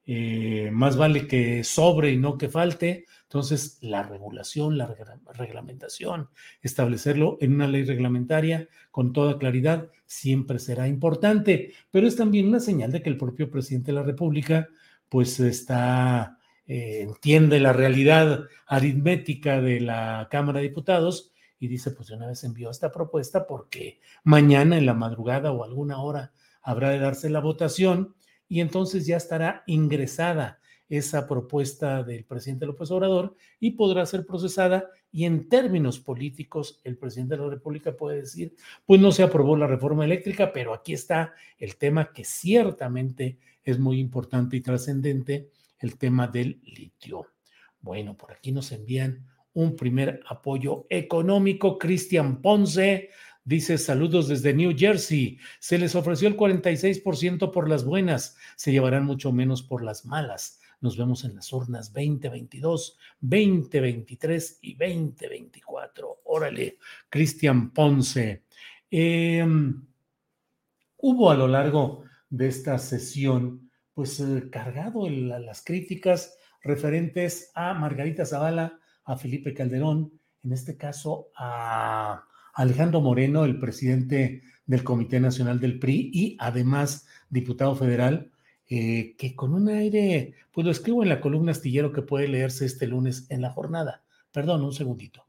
eh, 0.10 0.70
más 0.72 0.96
vale 0.96 1.28
que 1.28 1.66
sobre 1.66 2.12
y 2.12 2.18
no 2.18 2.38
que 2.38 2.48
falte. 2.48 3.06
Entonces, 3.24 3.78
la 3.82 4.04
regulación, 4.04 4.78
la 4.78 4.96
reglamentación, 5.34 6.30
establecerlo 6.62 7.38
en 7.42 7.56
una 7.56 7.68
ley 7.68 7.84
reglamentaria 7.84 8.70
con 8.90 9.12
toda 9.12 9.38
claridad 9.38 9.90
siempre 10.06 10.60
será 10.60 10.88
importante, 10.88 11.74
pero 11.92 12.08
es 12.08 12.16
también 12.16 12.48
una 12.48 12.62
señal 12.62 12.94
de 12.94 13.02
que 13.02 13.10
el 13.10 13.18
propio 13.18 13.52
presidente 13.52 13.92
de 13.92 13.98
la 13.98 14.04
República 14.04 14.70
pues 15.10 15.42
está, 15.42 16.40
eh, 16.66 17.02
entiende 17.02 17.60
la 17.60 17.74
realidad 17.74 18.46
aritmética 18.66 19.62
de 19.62 19.82
la 19.82 20.30
Cámara 20.32 20.60
de 20.60 20.70
Diputados 20.70 21.34
y 21.60 21.68
dice, 21.68 21.92
pues 21.92 22.12
una 22.12 22.28
vez 22.28 22.46
envió 22.46 22.70
esta 22.70 22.94
propuesta 22.94 23.46
porque 23.46 24.00
mañana 24.24 24.78
en 24.78 24.86
la 24.86 24.94
madrugada 24.94 25.52
o 25.52 25.66
alguna 25.66 26.00
hora 26.02 26.32
habrá 26.62 26.92
de 26.92 27.00
darse 27.00 27.30
la 27.30 27.42
votación 27.42 28.16
y 28.48 28.62
entonces 28.62 29.06
ya 29.06 29.18
estará 29.18 29.64
ingresada 29.68 30.60
esa 30.90 31.28
propuesta 31.28 32.04
del 32.04 32.24
presidente 32.24 32.66
López 32.66 32.90
Obrador 32.92 33.36
y 33.60 33.72
podrá 33.72 34.06
ser 34.06 34.26
procesada 34.26 34.90
y 35.12 35.26
en 35.26 35.50
términos 35.50 36.00
políticos 36.00 36.80
el 36.84 36.98
presidente 36.98 37.36
de 37.36 37.42
la 37.42 37.50
República 37.50 37.96
puede 37.96 38.22
decir, 38.22 38.56
pues 38.86 39.02
no 39.02 39.12
se 39.12 39.24
aprobó 39.24 39.58
la 39.58 39.68
reforma 39.68 40.06
eléctrica, 40.06 40.54
pero 40.54 40.74
aquí 40.74 40.94
está 40.94 41.34
el 41.58 41.76
tema 41.76 42.12
que 42.14 42.24
ciertamente 42.24 43.38
es 43.64 43.80
muy 43.80 44.00
importante 44.00 44.56
y 44.56 44.62
trascendente, 44.62 45.50
el 45.80 45.98
tema 45.98 46.28
del 46.28 46.62
litio. 46.64 47.28
Bueno, 47.82 48.16
por 48.16 48.32
aquí 48.32 48.52
nos 48.52 48.72
envían 48.72 49.26
un 49.54 49.76
primer 49.76 50.22
apoyo 50.28 50.86
económico. 50.90 51.78
Cristian 51.78 52.42
Ponce 52.42 53.10
Dice, 53.48 53.78
saludos 53.78 54.28
desde 54.28 54.54
New 54.54 54.76
Jersey. 54.78 55.40
Se 55.62 55.78
les 55.78 55.96
ofreció 55.96 56.28
el 56.28 56.36
46% 56.36 57.50
por 57.54 57.70
las 57.70 57.86
buenas, 57.86 58.36
se 58.58 58.74
llevarán 58.74 59.06
mucho 59.06 59.32
menos 59.32 59.64
por 59.64 59.86
las 59.86 60.06
malas. 60.06 60.60
Nos 60.82 60.98
vemos 60.98 61.24
en 61.24 61.34
las 61.34 61.54
urnas 61.54 61.94
2022, 61.94 62.98
2023 63.22 64.60
y 64.64 64.74
2024. 64.74 66.24
Órale, 66.26 66.78
Cristian 67.08 67.72
Ponce. 67.72 68.44
Em, 68.92 69.82
hubo 70.98 71.32
a 71.32 71.36
lo 71.36 71.48
largo 71.48 72.04
de 72.30 72.50
esta 72.50 72.78
sesión, 72.78 73.72
pues 73.94 74.20
eh, 74.20 74.50
cargado 74.52 75.10
las 75.10 75.64
críticas 75.64 76.38
referentes 76.62 77.50
a 77.56 77.74
Margarita 77.74 78.26
Zavala, 78.26 78.78
a 79.06 79.16
Felipe 79.16 79.54
Calderón, 79.54 80.20
en 80.44 80.52
este 80.52 80.76
caso 80.76 81.30
a 81.38 82.28
Alejandro 82.58 83.02
Moreno, 83.02 83.46
el 83.46 83.60
presidente 83.60 84.42
del 84.66 84.84
Comité 84.84 85.20
Nacional 85.20 85.60
del 85.60 85.78
PRI 85.78 86.10
y 86.12 86.38
además 86.40 87.06
diputado 87.30 87.76
federal, 87.76 88.32
eh, 88.68 89.16
que 89.16 89.36
con 89.36 89.54
un 89.54 89.70
aire, 89.70 90.34
pues 90.52 90.66
lo 90.66 90.72
escribo 90.72 91.04
en 91.04 91.10
la 91.10 91.22
columna 91.22 91.52
astillero 91.52 91.94
que 91.94 92.02
puede 92.02 92.28
leerse 92.28 92.66
este 92.66 92.88
lunes 92.88 93.28
en 93.30 93.42
la 93.44 93.52
jornada. 93.52 94.04
Perdón, 94.32 94.64
un 94.64 94.74
segundito. 94.74 95.28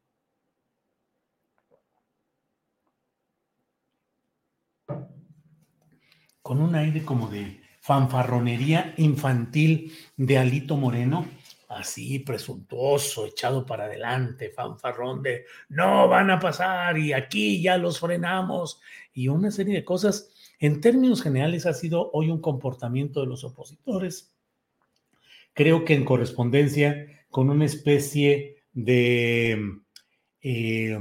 Con 6.40 6.62
un 6.62 6.75
aire 6.76 7.04
como 7.04 7.28
de 7.28 7.61
fanfarronería 7.80 8.94
infantil 8.97 9.92
de 10.16 10.38
Alito 10.38 10.78
Moreno, 10.78 11.26
así 11.68 12.18
presuntuoso, 12.20 13.26
echado 13.26 13.64
para 13.64 13.84
adelante, 13.84 14.50
fanfarrón 14.50 15.22
de 15.22 15.44
no 15.68 16.08
van 16.08 16.30
a 16.30 16.40
pasar 16.40 16.96
y 16.98 17.12
aquí 17.12 17.60
ya 17.60 17.76
los 17.76 18.00
frenamos 18.00 18.80
y 19.12 19.28
una 19.28 19.50
serie 19.50 19.75
de 19.75 19.84
cosas. 19.84 20.32
En 20.58 20.80
términos 20.80 21.22
generales 21.22 21.66
ha 21.66 21.75
sido 21.75 22.10
hoy 22.12 22.30
un 22.30 22.40
comportamiento 22.40 23.20
de 23.20 23.26
los 23.26 23.44
opositores, 23.44 24.32
creo 25.52 25.84
que 25.84 25.94
en 25.94 26.04
correspondencia 26.04 27.06
con 27.30 27.50
una 27.50 27.66
especie 27.66 28.62
de, 28.72 29.80
eh, 30.40 30.98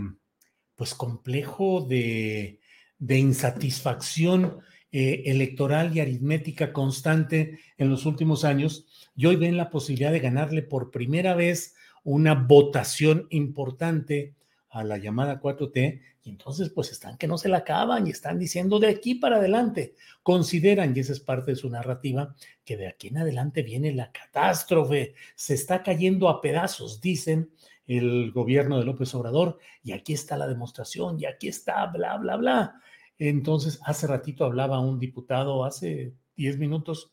pues 0.75 0.93
complejo 0.93 1.85
de, 1.87 2.59
de 2.99 3.17
insatisfacción 3.17 4.59
eh, 4.91 5.23
electoral 5.25 5.95
y 5.95 5.99
aritmética 5.99 6.71
constante 6.71 7.59
en 7.77 7.89
los 7.89 8.05
últimos 8.05 8.45
años 8.45 8.85
y 9.15 9.25
hoy 9.25 9.35
ven 9.35 9.57
la 9.57 9.69
posibilidad 9.69 10.11
de 10.11 10.19
ganarle 10.19 10.61
por 10.61 10.91
primera 10.91 11.35
vez 11.35 11.75
una 12.03 12.35
votación 12.35 13.27
importante 13.31 14.33
a 14.69 14.83
la 14.83 14.97
llamada 14.97 15.41
4T 15.41 16.01
y 16.23 16.29
entonces 16.29 16.69
pues 16.69 16.91
están 16.91 17.17
que 17.17 17.27
no 17.27 17.37
se 17.37 17.49
la 17.49 17.57
acaban 17.59 18.05
y 18.05 18.11
están 18.11 18.37
diciendo 18.37 18.79
de 18.79 18.87
aquí 18.87 19.15
para 19.15 19.37
adelante. 19.37 19.95
Consideran, 20.23 20.95
y 20.95 20.99
esa 20.99 21.13
es 21.13 21.19
parte 21.19 21.51
de 21.51 21.57
su 21.57 21.69
narrativa, 21.69 22.35
que 22.65 22.75
de 22.75 22.87
aquí 22.87 23.07
en 23.07 23.17
adelante 23.17 23.63
viene 23.63 23.93
la 23.93 24.11
catástrofe, 24.11 25.15
se 25.35 25.53
está 25.53 25.83
cayendo 25.83 26.27
a 26.27 26.41
pedazos, 26.41 26.99
dicen 26.99 27.49
el 27.87 28.31
gobierno 28.33 28.77
de 28.77 28.85
López 28.85 29.15
Obrador, 29.15 29.57
y 29.83 29.93
aquí 29.93 30.13
está 30.13 30.35
la 30.35 30.47
demostración, 30.47 31.17
y 31.19 31.25
aquí 31.25 31.47
está, 31.47 31.85
bla, 31.87 32.17
bla, 32.17 32.35
bla. 32.35 32.81
Entonces, 33.17 33.79
hace 33.83 34.07
ratito 34.07 34.45
hablaba 34.45 34.79
un 34.79 34.99
diputado, 34.99 35.65
hace 35.65 36.13
10 36.35 36.57
minutos, 36.59 37.11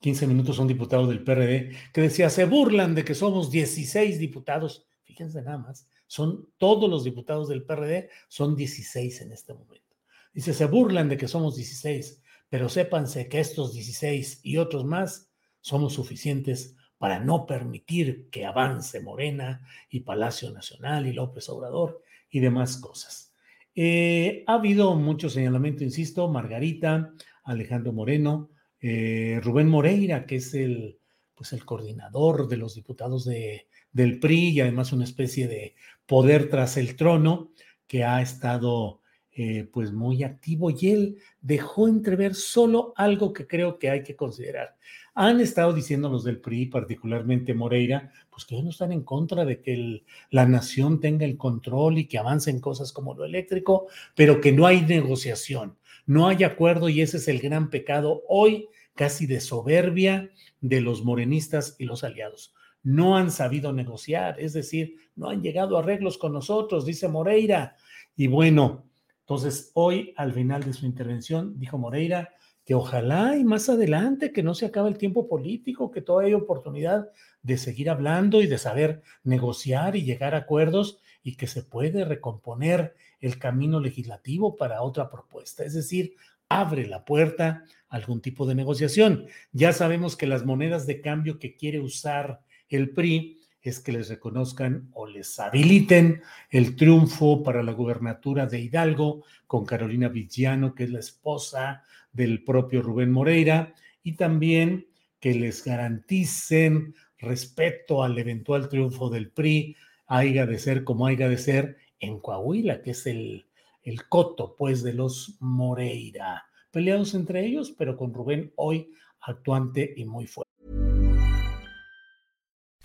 15 0.00 0.26
minutos, 0.26 0.58
un 0.58 0.68
diputado 0.68 1.06
del 1.06 1.22
PRD, 1.22 1.76
que 1.92 2.00
decía, 2.00 2.30
se 2.30 2.46
burlan 2.46 2.94
de 2.94 3.04
que 3.04 3.14
somos 3.14 3.50
16 3.50 4.18
diputados. 4.18 4.86
Fíjense 5.04 5.42
nada 5.42 5.58
más, 5.58 5.88
son 6.06 6.48
todos 6.56 6.88
los 6.88 7.04
diputados 7.04 7.48
del 7.48 7.64
PRD, 7.64 8.08
son 8.28 8.56
16 8.56 9.20
en 9.20 9.32
este 9.32 9.52
momento. 9.52 9.96
Dice, 10.32 10.54
se 10.54 10.64
burlan 10.64 11.08
de 11.08 11.16
que 11.16 11.28
somos 11.28 11.56
16, 11.56 12.22
pero 12.48 12.68
sépanse 12.68 13.28
que 13.28 13.40
estos 13.40 13.72
16 13.74 14.40
y 14.42 14.56
otros 14.56 14.84
más 14.84 15.30
somos 15.60 15.94
suficientes 15.94 16.76
para 16.96 17.20
no 17.20 17.46
permitir 17.46 18.28
que 18.30 18.46
avance 18.46 19.00
Morena 19.00 19.66
y 19.88 20.00
Palacio 20.00 20.50
Nacional 20.50 21.06
y 21.06 21.12
López 21.12 21.48
Obrador 21.48 22.02
y 22.30 22.40
demás 22.40 22.76
cosas. 22.76 23.29
Eh, 23.74 24.44
ha 24.46 24.54
habido 24.54 24.94
mucho 24.96 25.28
señalamiento, 25.28 25.84
insisto, 25.84 26.28
Margarita, 26.28 27.12
Alejandro 27.44 27.92
Moreno, 27.92 28.50
eh, 28.80 29.40
Rubén 29.42 29.68
Moreira, 29.68 30.26
que 30.26 30.36
es 30.36 30.54
el, 30.54 30.98
pues 31.34 31.52
el 31.52 31.64
coordinador 31.64 32.48
de 32.48 32.56
los 32.56 32.74
diputados 32.74 33.24
de, 33.24 33.68
del 33.92 34.18
PRI 34.18 34.50
y 34.50 34.60
además 34.60 34.92
una 34.92 35.04
especie 35.04 35.48
de 35.48 35.74
poder 36.06 36.48
tras 36.48 36.76
el 36.76 36.96
trono 36.96 37.52
que 37.86 38.04
ha 38.04 38.20
estado 38.20 39.00
eh, 39.32 39.68
pues 39.72 39.92
muy 39.92 40.24
activo 40.24 40.70
y 40.70 40.90
él 40.90 41.18
dejó 41.40 41.88
entrever 41.88 42.34
solo 42.34 42.92
algo 42.96 43.32
que 43.32 43.46
creo 43.46 43.78
que 43.78 43.88
hay 43.88 44.02
que 44.02 44.16
considerar. 44.16 44.76
Han 45.14 45.40
estado 45.40 45.72
diciendo 45.72 46.08
los 46.08 46.24
del 46.24 46.40
PRI, 46.40 46.66
particularmente 46.66 47.54
Moreira, 47.54 48.12
pues 48.30 48.44
que 48.44 48.62
no 48.62 48.70
están 48.70 48.92
en 48.92 49.02
contra 49.02 49.44
de 49.44 49.60
que 49.60 50.04
la 50.30 50.46
nación 50.46 51.00
tenga 51.00 51.24
el 51.24 51.36
control 51.36 51.98
y 51.98 52.06
que 52.06 52.18
avancen 52.18 52.60
cosas 52.60 52.92
como 52.92 53.14
lo 53.14 53.24
eléctrico, 53.24 53.88
pero 54.14 54.40
que 54.40 54.52
no 54.52 54.66
hay 54.66 54.82
negociación, 54.82 55.76
no 56.06 56.28
hay 56.28 56.44
acuerdo 56.44 56.88
y 56.88 57.02
ese 57.02 57.18
es 57.18 57.28
el 57.28 57.40
gran 57.40 57.70
pecado 57.70 58.22
hoy 58.28 58.68
casi 58.94 59.26
de 59.26 59.40
soberbia 59.40 60.30
de 60.60 60.80
los 60.80 61.04
morenistas 61.04 61.76
y 61.78 61.84
los 61.84 62.04
aliados. 62.04 62.54
No 62.82 63.16
han 63.16 63.30
sabido 63.30 63.72
negociar, 63.72 64.40
es 64.40 64.52
decir, 64.52 64.96
no 65.16 65.28
han 65.28 65.42
llegado 65.42 65.76
a 65.76 65.80
arreglos 65.80 66.18
con 66.18 66.32
nosotros, 66.32 66.86
dice 66.86 67.08
Moreira. 67.08 67.76
Y 68.16 68.26
bueno, 68.26 68.84
entonces 69.20 69.70
hoy 69.74 70.14
al 70.16 70.32
final 70.32 70.62
de 70.62 70.72
su 70.72 70.86
intervención 70.86 71.58
dijo 71.58 71.78
Moreira, 71.78 72.30
que 72.70 72.76
ojalá 72.76 73.36
y 73.36 73.42
más 73.42 73.68
adelante, 73.68 74.32
que 74.32 74.44
no 74.44 74.54
se 74.54 74.64
acabe 74.64 74.90
el 74.90 74.96
tiempo 74.96 75.26
político, 75.26 75.90
que 75.90 76.02
todavía 76.02 76.28
hay 76.28 76.34
oportunidad 76.34 77.10
de 77.42 77.58
seguir 77.58 77.90
hablando 77.90 78.42
y 78.42 78.46
de 78.46 78.58
saber 78.58 79.02
negociar 79.24 79.96
y 79.96 80.04
llegar 80.04 80.36
a 80.36 80.38
acuerdos 80.38 81.00
y 81.24 81.34
que 81.34 81.48
se 81.48 81.64
puede 81.64 82.04
recomponer 82.04 82.94
el 83.18 83.40
camino 83.40 83.80
legislativo 83.80 84.56
para 84.56 84.82
otra 84.82 85.10
propuesta. 85.10 85.64
Es 85.64 85.74
decir, 85.74 86.14
abre 86.48 86.86
la 86.86 87.04
puerta 87.04 87.64
a 87.88 87.96
algún 87.96 88.20
tipo 88.20 88.46
de 88.46 88.54
negociación. 88.54 89.26
Ya 89.50 89.72
sabemos 89.72 90.16
que 90.16 90.28
las 90.28 90.46
monedas 90.46 90.86
de 90.86 91.00
cambio 91.00 91.40
que 91.40 91.56
quiere 91.56 91.80
usar 91.80 92.40
el 92.68 92.90
PRI 92.90 93.39
es 93.62 93.80
que 93.80 93.92
les 93.92 94.08
reconozcan 94.08 94.88
o 94.92 95.06
les 95.06 95.38
habiliten 95.38 96.22
el 96.50 96.76
triunfo 96.76 97.42
para 97.42 97.62
la 97.62 97.72
gubernatura 97.72 98.46
de 98.46 98.60
Hidalgo 98.60 99.24
con 99.46 99.66
Carolina 99.66 100.08
Villano, 100.08 100.74
que 100.74 100.84
es 100.84 100.90
la 100.90 101.00
esposa 101.00 101.82
del 102.12 102.42
propio 102.42 102.82
Rubén 102.82 103.10
Moreira, 103.10 103.74
y 104.02 104.16
también 104.16 104.86
que 105.18 105.34
les 105.34 105.62
garanticen 105.64 106.94
respeto 107.18 108.02
al 108.02 108.18
eventual 108.18 108.68
triunfo 108.68 109.10
del 109.10 109.30
PRI, 109.30 109.76
haya 110.06 110.46
de 110.46 110.58
ser 110.58 110.84
como 110.84 111.06
haya 111.06 111.28
de 111.28 111.38
ser, 111.38 111.76
en 112.00 112.18
Coahuila, 112.18 112.80
que 112.82 112.92
es 112.92 113.06
el, 113.06 113.46
el 113.82 114.08
coto, 114.08 114.56
pues, 114.56 114.82
de 114.82 114.94
los 114.94 115.36
Moreira. 115.40 116.46
Peleados 116.70 117.14
entre 117.14 117.44
ellos, 117.44 117.74
pero 117.76 117.96
con 117.96 118.14
Rubén 118.14 118.52
hoy 118.56 118.90
actuante 119.20 119.92
y 119.96 120.04
muy 120.06 120.26
fuerte. 120.26 120.49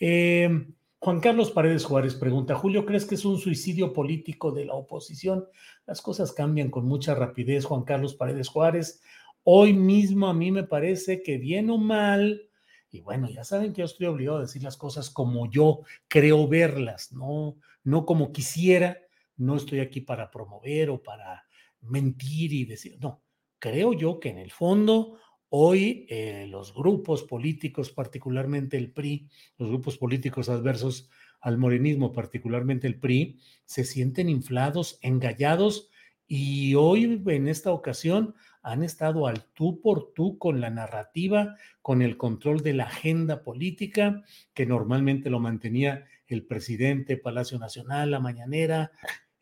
Eh, 0.00 0.66
Juan 0.98 1.20
Carlos 1.20 1.50
Paredes 1.50 1.84
Juárez 1.84 2.14
pregunta, 2.14 2.54
Julio, 2.54 2.84
¿crees 2.84 3.06
que 3.06 3.14
es 3.14 3.24
un 3.24 3.38
suicidio 3.38 3.92
político 3.92 4.50
de 4.50 4.64
la 4.64 4.74
oposición? 4.74 5.46
Las 5.86 6.02
cosas 6.02 6.32
cambian 6.32 6.70
con 6.70 6.86
mucha 6.86 7.14
rapidez, 7.14 7.64
Juan 7.64 7.84
Carlos 7.84 8.14
Paredes 8.14 8.48
Juárez. 8.48 9.02
Hoy 9.44 9.72
mismo 9.72 10.26
a 10.28 10.34
mí 10.34 10.50
me 10.50 10.64
parece 10.64 11.22
que 11.22 11.38
bien 11.38 11.70
o 11.70 11.78
mal, 11.78 12.50
y 12.90 13.00
bueno, 13.00 13.30
ya 13.30 13.44
saben 13.44 13.72
que 13.72 13.80
yo 13.80 13.86
estoy 13.86 14.08
obligado 14.08 14.38
a 14.38 14.42
decir 14.42 14.62
las 14.62 14.76
cosas 14.76 15.10
como 15.10 15.50
yo 15.50 15.80
creo 16.08 16.48
verlas, 16.48 17.12
no, 17.12 17.56
no 17.84 18.04
como 18.04 18.32
quisiera, 18.32 18.98
no 19.36 19.56
estoy 19.56 19.80
aquí 19.80 20.00
para 20.00 20.30
promover 20.30 20.90
o 20.90 21.02
para 21.02 21.46
mentir 21.80 22.52
y 22.52 22.64
decir, 22.66 22.98
no, 23.00 23.22
creo 23.58 23.94
yo 23.94 24.20
que 24.20 24.28
en 24.28 24.38
el 24.38 24.50
fondo 24.50 25.18
hoy 25.50 26.06
eh, 26.08 26.46
los 26.48 26.72
grupos 26.74 27.24
políticos, 27.24 27.90
particularmente 27.90 28.78
el 28.78 28.90
PRI, 28.90 29.28
los 29.58 29.68
grupos 29.68 29.98
políticos 29.98 30.48
adversos 30.48 31.10
al 31.40 31.58
morenismo, 31.58 32.12
particularmente 32.12 32.86
el 32.86 32.98
PRI, 32.98 33.38
se 33.64 33.84
sienten 33.84 34.28
inflados, 34.28 34.98
engallados 35.02 35.90
y 36.26 36.74
hoy 36.76 37.22
en 37.26 37.48
esta 37.48 37.72
ocasión 37.72 38.34
han 38.62 38.84
estado 38.84 39.26
al 39.26 39.44
tú 39.52 39.80
por 39.80 40.12
tú 40.14 40.38
con 40.38 40.60
la 40.60 40.70
narrativa, 40.70 41.56
con 41.82 42.02
el 42.02 42.16
control 42.16 42.62
de 42.62 42.74
la 42.74 42.84
agenda 42.84 43.42
política 43.42 44.22
que 44.54 44.66
normalmente 44.66 45.30
lo 45.30 45.40
mantenía 45.40 46.06
el 46.28 46.44
presidente 46.44 47.16
Palacio 47.16 47.58
Nacional, 47.58 48.12
la 48.12 48.20
mañanera 48.20 48.92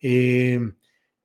eh, 0.01 0.61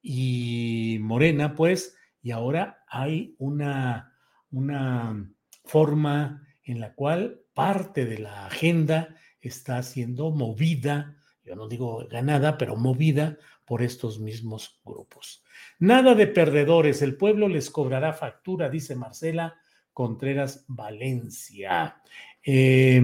y 0.02 0.98
Morena, 1.00 1.56
pues, 1.56 1.96
y 2.22 2.32
ahora 2.32 2.84
hay 2.90 3.36
una, 3.38 4.13
una 4.54 5.30
forma 5.66 6.48
en 6.64 6.80
la 6.80 6.94
cual 6.94 7.42
parte 7.54 8.06
de 8.06 8.20
la 8.20 8.46
agenda 8.46 9.18
está 9.42 9.84
siendo 9.84 10.32
movida, 10.32 11.18
yo 11.44 11.56
no 11.56 11.68
digo 11.68 12.08
ganada, 12.08 12.58
pero 12.58 12.78
movida 12.78 13.38
por 13.66 13.82
estos 13.82 14.20
mismos 14.20 14.80
grupos. 14.86 15.44
Nada 15.80 16.16
de 16.16 16.28
perdedores, 16.28 17.02
el 17.02 17.18
pueblo 17.18 17.48
les 17.48 17.70
cobrará 17.70 18.14
factura, 18.14 18.70
dice 18.70 18.96
Marcela 18.96 19.56
Contreras 19.92 20.66
Valencia. 20.68 22.02
Eh, 22.46 23.02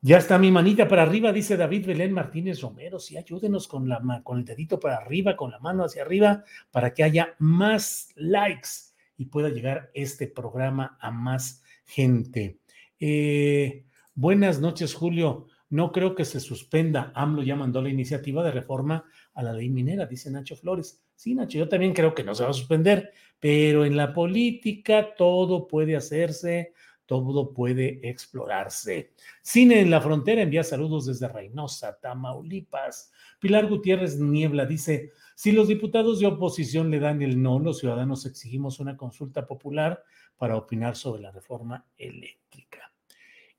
ya 0.00 0.18
está 0.18 0.38
mi 0.38 0.50
manita 0.50 0.88
para 0.88 1.02
arriba, 1.02 1.32
dice 1.32 1.56
David 1.56 1.86
Belén 1.86 2.12
Martínez 2.12 2.60
Romero. 2.60 2.98
Sí, 2.98 3.16
ayúdenos 3.16 3.68
con, 3.68 3.88
la, 3.88 4.00
con 4.24 4.38
el 4.38 4.44
dedito 4.44 4.80
para 4.80 4.96
arriba, 4.96 5.36
con 5.36 5.50
la 5.50 5.60
mano 5.60 5.84
hacia 5.84 6.02
arriba, 6.02 6.44
para 6.70 6.92
que 6.92 7.04
haya 7.04 7.36
más 7.38 8.08
likes 8.16 8.91
y 9.16 9.26
pueda 9.26 9.48
llegar 9.48 9.90
este 9.94 10.26
programa 10.26 10.96
a 11.00 11.10
más 11.10 11.62
gente. 11.84 12.58
Eh, 12.98 13.84
buenas 14.14 14.60
noches, 14.60 14.94
Julio. 14.94 15.46
No 15.68 15.90
creo 15.90 16.14
que 16.14 16.24
se 16.24 16.38
suspenda. 16.38 17.12
AMLO 17.14 17.42
ya 17.42 17.56
mandó 17.56 17.80
la 17.80 17.88
iniciativa 17.88 18.44
de 18.44 18.50
reforma 18.50 19.04
a 19.34 19.42
la 19.42 19.52
ley 19.52 19.70
minera, 19.70 20.06
dice 20.06 20.30
Nacho 20.30 20.54
Flores. 20.54 21.02
Sí, 21.14 21.34
Nacho, 21.34 21.58
yo 21.58 21.68
también 21.68 21.94
creo 21.94 22.14
que 22.14 22.24
no 22.24 22.34
se 22.34 22.44
va 22.44 22.50
a 22.50 22.54
suspender, 22.54 23.12
pero 23.40 23.84
en 23.84 23.96
la 23.96 24.12
política 24.12 25.14
todo 25.16 25.66
puede 25.66 25.96
hacerse, 25.96 26.74
todo 27.06 27.52
puede 27.52 28.00
explorarse. 28.08 29.12
Cine 29.42 29.80
en 29.80 29.90
la 29.90 30.00
frontera 30.00 30.42
envía 30.42 30.62
saludos 30.62 31.06
desde 31.06 31.28
Reynosa, 31.28 31.98
Tamaulipas. 32.00 33.10
Pilar 33.40 33.66
Gutiérrez 33.66 34.18
Niebla 34.18 34.66
dice, 34.66 35.12
si 35.42 35.50
los 35.50 35.66
diputados 35.66 36.20
de 36.20 36.26
oposición 36.28 36.88
le 36.88 37.00
dan 37.00 37.20
el 37.20 37.42
no, 37.42 37.58
los 37.58 37.80
ciudadanos 37.80 38.26
exigimos 38.26 38.78
una 38.78 38.96
consulta 38.96 39.44
popular 39.44 40.04
para 40.36 40.56
opinar 40.56 40.94
sobre 40.94 41.20
la 41.20 41.32
reforma 41.32 41.84
eléctrica. 41.98 42.92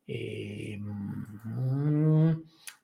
Eh, 0.08 0.78
mm, 0.80 2.32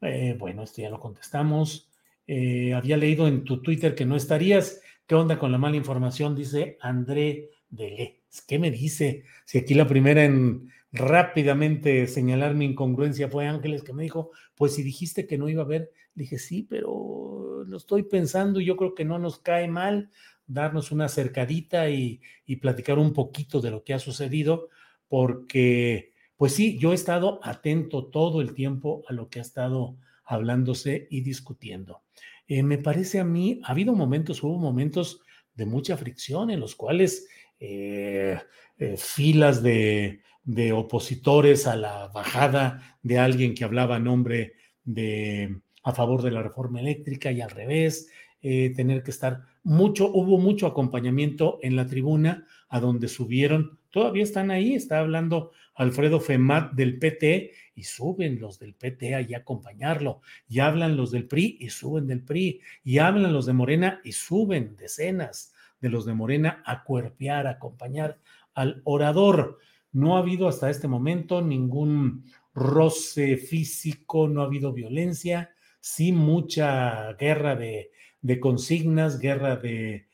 eh, 0.01 0.35
bueno, 0.37 0.63
esto 0.63 0.81
ya 0.81 0.89
lo 0.89 0.99
contestamos. 0.99 1.89
Eh, 2.27 2.73
había 2.73 2.97
leído 2.97 3.25
en 3.29 3.45
tu 3.45 3.61
Twitter 3.61 3.95
que 3.95 4.05
no 4.05 4.17
estarías. 4.17 4.81
¿Qué 5.07 5.15
onda 5.15 5.39
con 5.39 5.53
la 5.53 5.57
mala 5.57 5.77
información? 5.77 6.35
Dice 6.35 6.77
André 6.81 7.51
Delé. 7.69 8.23
¿Qué 8.49 8.59
me 8.59 8.69
dice? 8.69 9.23
Si 9.45 9.59
aquí 9.59 9.75
la 9.75 9.87
primera 9.87 10.25
en 10.25 10.73
rápidamente 10.91 12.05
señalar 12.07 12.53
mi 12.53 12.65
incongruencia 12.65 13.29
fue 13.29 13.47
Ángeles 13.47 13.81
que 13.81 13.93
me 13.93 14.03
dijo, 14.03 14.31
pues 14.55 14.75
si 14.75 14.83
dijiste 14.83 15.25
que 15.25 15.37
no 15.37 15.47
iba 15.47 15.61
a 15.61 15.65
haber, 15.65 15.89
dije 16.15 16.37
sí, 16.37 16.67
pero 16.69 17.48
lo 17.65 17.77
estoy 17.77 18.03
pensando 18.03 18.59
y 18.59 18.65
yo 18.65 18.75
creo 18.77 18.95
que 18.95 19.05
no 19.05 19.19
nos 19.19 19.39
cae 19.39 19.67
mal 19.67 20.09
darnos 20.45 20.91
una 20.91 21.05
acercadita 21.05 21.89
y, 21.89 22.21
y 22.45 22.57
platicar 22.57 22.97
un 22.97 23.13
poquito 23.13 23.61
de 23.61 23.71
lo 23.71 23.83
que 23.83 23.93
ha 23.93 23.99
sucedido, 23.99 24.69
porque 25.07 26.13
pues 26.39 26.53
sí, 26.53 26.77
yo 26.79 26.93
he 26.93 26.95
estado 26.95 27.41
atento 27.43 28.05
todo 28.05 28.39
el 28.39 28.53
tiempo 28.53 29.03
a 29.09 29.13
lo 29.13 29.29
que 29.29 29.39
ha 29.39 29.41
estado 29.41 29.97
hablándose 30.23 31.07
y 31.09 31.19
discutiendo. 31.19 32.03
Eh, 32.47 32.63
me 32.63 32.77
parece 32.77 33.19
a 33.19 33.25
mí, 33.25 33.59
ha 33.63 33.71
habido 33.71 33.93
momentos, 33.93 34.41
hubo 34.41 34.57
momentos 34.57 35.21
de 35.53 35.65
mucha 35.65 35.97
fricción 35.97 36.49
en 36.49 36.61
los 36.61 36.75
cuales 36.75 37.27
eh, 37.59 38.39
eh, 38.77 38.95
filas 38.97 39.61
de, 39.61 40.21
de, 40.43 40.71
opositores 40.71 41.67
a 41.67 41.75
la 41.75 42.07
bajada 42.07 42.97
de 43.03 43.19
alguien 43.19 43.53
que 43.53 43.65
hablaba 43.65 43.97
a 43.97 43.99
nombre 43.99 44.53
de 44.85 45.59
a 45.89 45.93
favor 45.95 46.21
de 46.21 46.31
la 46.31 46.43
reforma 46.43 46.79
eléctrica 46.79 47.31
y 47.31 47.41
al 47.41 47.51
revés, 47.51 48.09
tener 48.41 49.03
que 49.03 49.11
estar 49.11 49.41
mucho, 49.63 50.09
hubo 50.11 50.37
mucho 50.37 50.65
acompañamiento 50.65 51.59
en 51.61 51.75
la 51.75 51.85
tribuna 51.85 52.45
a 52.69 52.79
donde 52.79 53.07
subieron, 53.07 53.77
todavía 53.89 54.23
están 54.23 54.51
ahí, 54.51 54.75
está 54.75 54.99
hablando 54.99 55.51
Alfredo 55.75 56.19
Femat 56.19 56.73
del 56.73 56.99
PT 56.99 57.51
y 57.75 57.83
suben 57.83 58.39
los 58.39 58.59
del 58.59 58.75
PT 58.75 59.15
a 59.15 59.25
acompañarlo, 59.37 60.21
y 60.47 60.59
hablan 60.59 60.95
los 60.95 61.11
del 61.11 61.27
PRI 61.27 61.57
y 61.59 61.69
suben 61.69 62.07
del 62.07 62.23
PRI, 62.23 62.61
y 62.83 62.97
hablan 62.99 63.33
los 63.33 63.45
de 63.45 63.53
Morena 63.53 64.01
y 64.03 64.11
suben 64.11 64.75
decenas 64.75 65.53
de 65.81 65.89
los 65.89 66.05
de 66.05 66.13
Morena 66.13 66.61
a 66.65 66.83
cuerpear, 66.83 67.47
a 67.47 67.51
acompañar 67.51 68.19
al 68.53 68.81
orador. 68.83 69.59
No 69.91 70.15
ha 70.15 70.19
habido 70.19 70.47
hasta 70.47 70.69
este 70.69 70.87
momento 70.87 71.41
ningún 71.41 72.25
roce 72.53 73.37
físico, 73.37 74.27
no 74.27 74.41
ha 74.41 74.45
habido 74.45 74.73
violencia, 74.73 75.51
sí 75.79 76.11
mucha 76.11 77.13
guerra 77.13 77.55
de, 77.55 77.91
consignas, 78.39 79.19
guerra 79.19 79.55
de, 79.55 80.07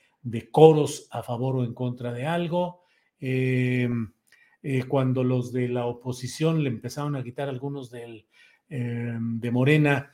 coros 0.51 1.07
a 1.11 1.23
favor 1.23 1.57
o 1.57 1.63
en 1.63 1.73
contra 1.73 2.13
de 2.13 2.25
algo. 2.25 2.83
Eh, 3.19 3.89
eh, 4.63 4.83
cuando 4.87 5.23
los 5.23 5.53
de 5.53 5.69
la 5.69 5.85
oposición 5.85 6.63
le 6.63 6.69
empezaron 6.69 7.15
a 7.15 7.23
quitar 7.23 7.49
algunos 7.49 7.91
del, 7.91 8.25
eh, 8.69 9.17
de 9.19 9.51
Morena, 9.51 10.11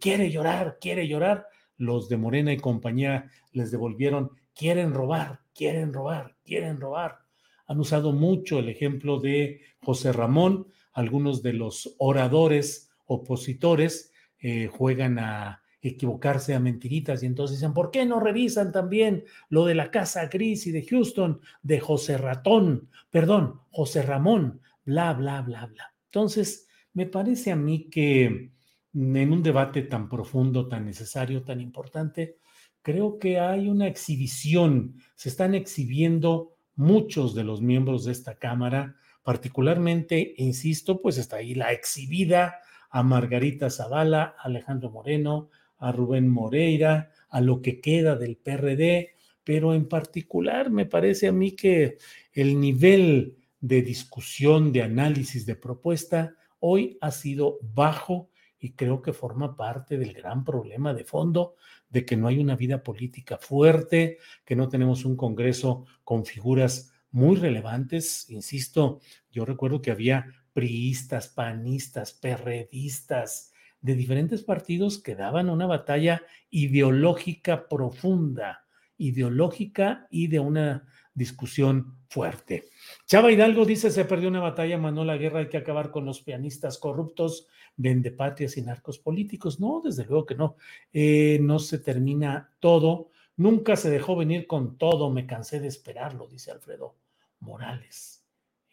quiere 0.00 0.30
llorar, 0.30 0.78
quiere 0.80 1.08
llorar, 1.08 1.46
los 1.76 2.08
de 2.08 2.16
Morena 2.16 2.52
y 2.52 2.58
compañía 2.58 3.30
les 3.52 3.70
devolvieron, 3.70 4.30
quieren 4.54 4.92
robar, 4.92 5.40
quieren 5.54 5.92
robar, 5.92 6.36
quieren 6.44 6.80
robar. 6.80 7.18
han 7.66 7.80
usado 7.80 8.12
mucho 8.12 8.58
el 8.58 8.68
ejemplo 8.68 9.18
de 9.18 9.62
José 9.82 10.12
Ramón, 10.12 10.66
algunos 10.92 11.42
de 11.42 11.54
los 11.54 11.94
oradores 11.98 12.90
opositores 13.06 14.11
eh, 14.42 14.66
juegan 14.66 15.18
a 15.18 15.62
equivocarse 15.80 16.54
a 16.54 16.60
mentiritas 16.60 17.22
y 17.22 17.26
entonces 17.26 17.58
dicen, 17.58 17.72
¿por 17.72 17.90
qué 17.90 18.04
no 18.04 18.20
revisan 18.20 18.70
también 18.70 19.24
lo 19.48 19.64
de 19.64 19.74
la 19.74 19.90
Casa 19.90 20.26
Gris 20.26 20.66
y 20.66 20.72
de 20.72 20.84
Houston 20.84 21.40
de 21.62 21.80
José 21.80 22.18
Ratón, 22.18 22.88
perdón, 23.10 23.60
José 23.70 24.02
Ramón, 24.02 24.60
bla, 24.84 25.12
bla, 25.12 25.42
bla, 25.42 25.66
bla? 25.66 25.94
Entonces, 26.06 26.68
me 26.92 27.06
parece 27.06 27.52
a 27.52 27.56
mí 27.56 27.88
que 27.90 28.52
en 28.94 29.32
un 29.32 29.42
debate 29.42 29.82
tan 29.82 30.08
profundo, 30.08 30.68
tan 30.68 30.84
necesario, 30.84 31.42
tan 31.42 31.60
importante, 31.60 32.36
creo 32.82 33.18
que 33.18 33.38
hay 33.38 33.68
una 33.68 33.86
exhibición, 33.86 34.96
se 35.14 35.28
están 35.28 35.54
exhibiendo 35.54 36.56
muchos 36.74 37.34
de 37.34 37.44
los 37.44 37.62
miembros 37.62 38.04
de 38.04 38.12
esta 38.12 38.34
Cámara, 38.36 38.96
particularmente, 39.22 40.34
insisto, 40.36 41.00
pues 41.00 41.16
está 41.16 41.36
ahí 41.36 41.54
la 41.54 41.72
exhibida 41.72 42.56
a 42.92 43.02
Margarita 43.02 43.70
Zavala, 43.70 44.36
a 44.38 44.42
Alejandro 44.42 44.90
Moreno, 44.90 45.48
a 45.78 45.90
Rubén 45.90 46.28
Moreira, 46.28 47.10
a 47.30 47.40
lo 47.40 47.60
que 47.62 47.80
queda 47.80 48.16
del 48.16 48.36
PRD, 48.36 49.14
pero 49.42 49.74
en 49.74 49.88
particular 49.88 50.70
me 50.70 50.86
parece 50.86 51.26
a 51.26 51.32
mí 51.32 51.52
que 51.52 51.96
el 52.32 52.60
nivel 52.60 53.38
de 53.60 53.82
discusión, 53.82 54.72
de 54.72 54.82
análisis, 54.82 55.46
de 55.46 55.56
propuesta 55.56 56.36
hoy 56.60 56.98
ha 57.00 57.10
sido 57.10 57.58
bajo 57.62 58.28
y 58.58 58.74
creo 58.74 59.00
que 59.00 59.12
forma 59.12 59.56
parte 59.56 59.96
del 59.96 60.12
gran 60.12 60.44
problema 60.44 60.94
de 60.94 61.04
fondo 61.04 61.56
de 61.88 62.04
que 62.04 62.16
no 62.16 62.28
hay 62.28 62.38
una 62.38 62.56
vida 62.56 62.82
política 62.82 63.38
fuerte, 63.38 64.18
que 64.44 64.54
no 64.54 64.68
tenemos 64.68 65.04
un 65.04 65.16
Congreso 65.16 65.86
con 66.04 66.24
figuras 66.24 66.92
muy 67.10 67.36
relevantes. 67.36 68.28
Insisto, 68.30 69.00
yo 69.30 69.44
recuerdo 69.44 69.80
que 69.80 69.90
había 69.90 70.26
priistas, 70.52 71.28
panistas, 71.28 72.12
perredistas, 72.12 73.52
de 73.80 73.96
diferentes 73.96 74.42
partidos 74.42 75.02
que 75.02 75.16
daban 75.16 75.50
una 75.50 75.66
batalla 75.66 76.22
ideológica 76.50 77.68
profunda, 77.68 78.64
ideológica 78.96 80.06
y 80.08 80.28
de 80.28 80.38
una 80.38 80.86
discusión 81.14 81.96
fuerte. 82.08 82.70
Chava 83.06 83.32
Hidalgo 83.32 83.64
dice, 83.64 83.90
se 83.90 84.04
perdió 84.04 84.28
una 84.28 84.40
batalla, 84.40 84.78
manó 84.78 85.04
la 85.04 85.16
guerra, 85.16 85.40
hay 85.40 85.48
que 85.48 85.56
acabar 85.56 85.90
con 85.90 86.04
los 86.04 86.22
pianistas 86.22 86.78
corruptos, 86.78 87.48
vendepatrias 87.76 88.56
y 88.56 88.62
narcos 88.62 88.98
políticos. 88.98 89.60
No, 89.60 89.82
desde 89.84 90.04
luego 90.04 90.26
que 90.26 90.36
no. 90.36 90.56
Eh, 90.92 91.38
no 91.42 91.58
se 91.58 91.78
termina 91.78 92.52
todo. 92.60 93.10
Nunca 93.36 93.76
se 93.76 93.90
dejó 93.90 94.14
venir 94.14 94.46
con 94.46 94.78
todo, 94.78 95.10
me 95.10 95.26
cansé 95.26 95.58
de 95.58 95.68
esperarlo, 95.68 96.28
dice 96.28 96.50
Alfredo 96.50 96.96
Morales. 97.40 98.21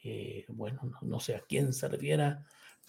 Eh, 0.03 0.45
bueno, 0.49 0.91
no, 1.01 1.19
sé 1.19 1.35
a 1.35 1.41
quién 1.41 1.73
se 1.73 1.88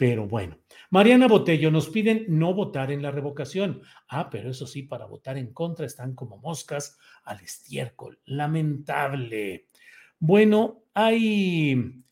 pero 0.01 0.27
bueno, 0.27 0.57
Mariana 0.89 1.29
Botello, 1.29 1.71
nos 1.71 1.91
piden 1.91 2.25
no 2.27 2.55
votar 2.55 2.91
en 2.91 3.03
la 3.03 3.11
revocación. 3.11 3.83
Ah, 4.09 4.31
pero 4.31 4.49
eso 4.51 4.67
sí, 4.67 4.83
para 4.83 5.05
votar 5.05 5.37
en 5.37 5.53
contra 5.53 5.85
están 5.85 6.15
como 6.15 6.39
moscas 6.39 6.97
al 7.25 7.41
estiércol. 7.41 8.19
Lamentable. 8.25 9.67
Bueno, 10.19 10.85
hay... 10.95 12.03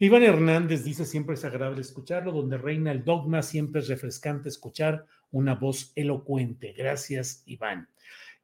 Iván 0.00 0.22
Hernández 0.24 0.82
dice 0.82 1.04
siempre 1.04 1.34
es 1.34 1.44
agradable 1.44 1.82
escucharlo, 1.82 2.32
donde 2.32 2.58
reina 2.58 2.90
el 2.90 3.04
dogma, 3.04 3.42
siempre 3.42 3.80
es 3.80 3.86
refrescante 3.86 4.48
escuchar 4.48 5.06
una 5.30 5.54
voz 5.54 5.92
elocuente. 5.94 6.72
Gracias, 6.72 7.44
Iván. 7.46 7.88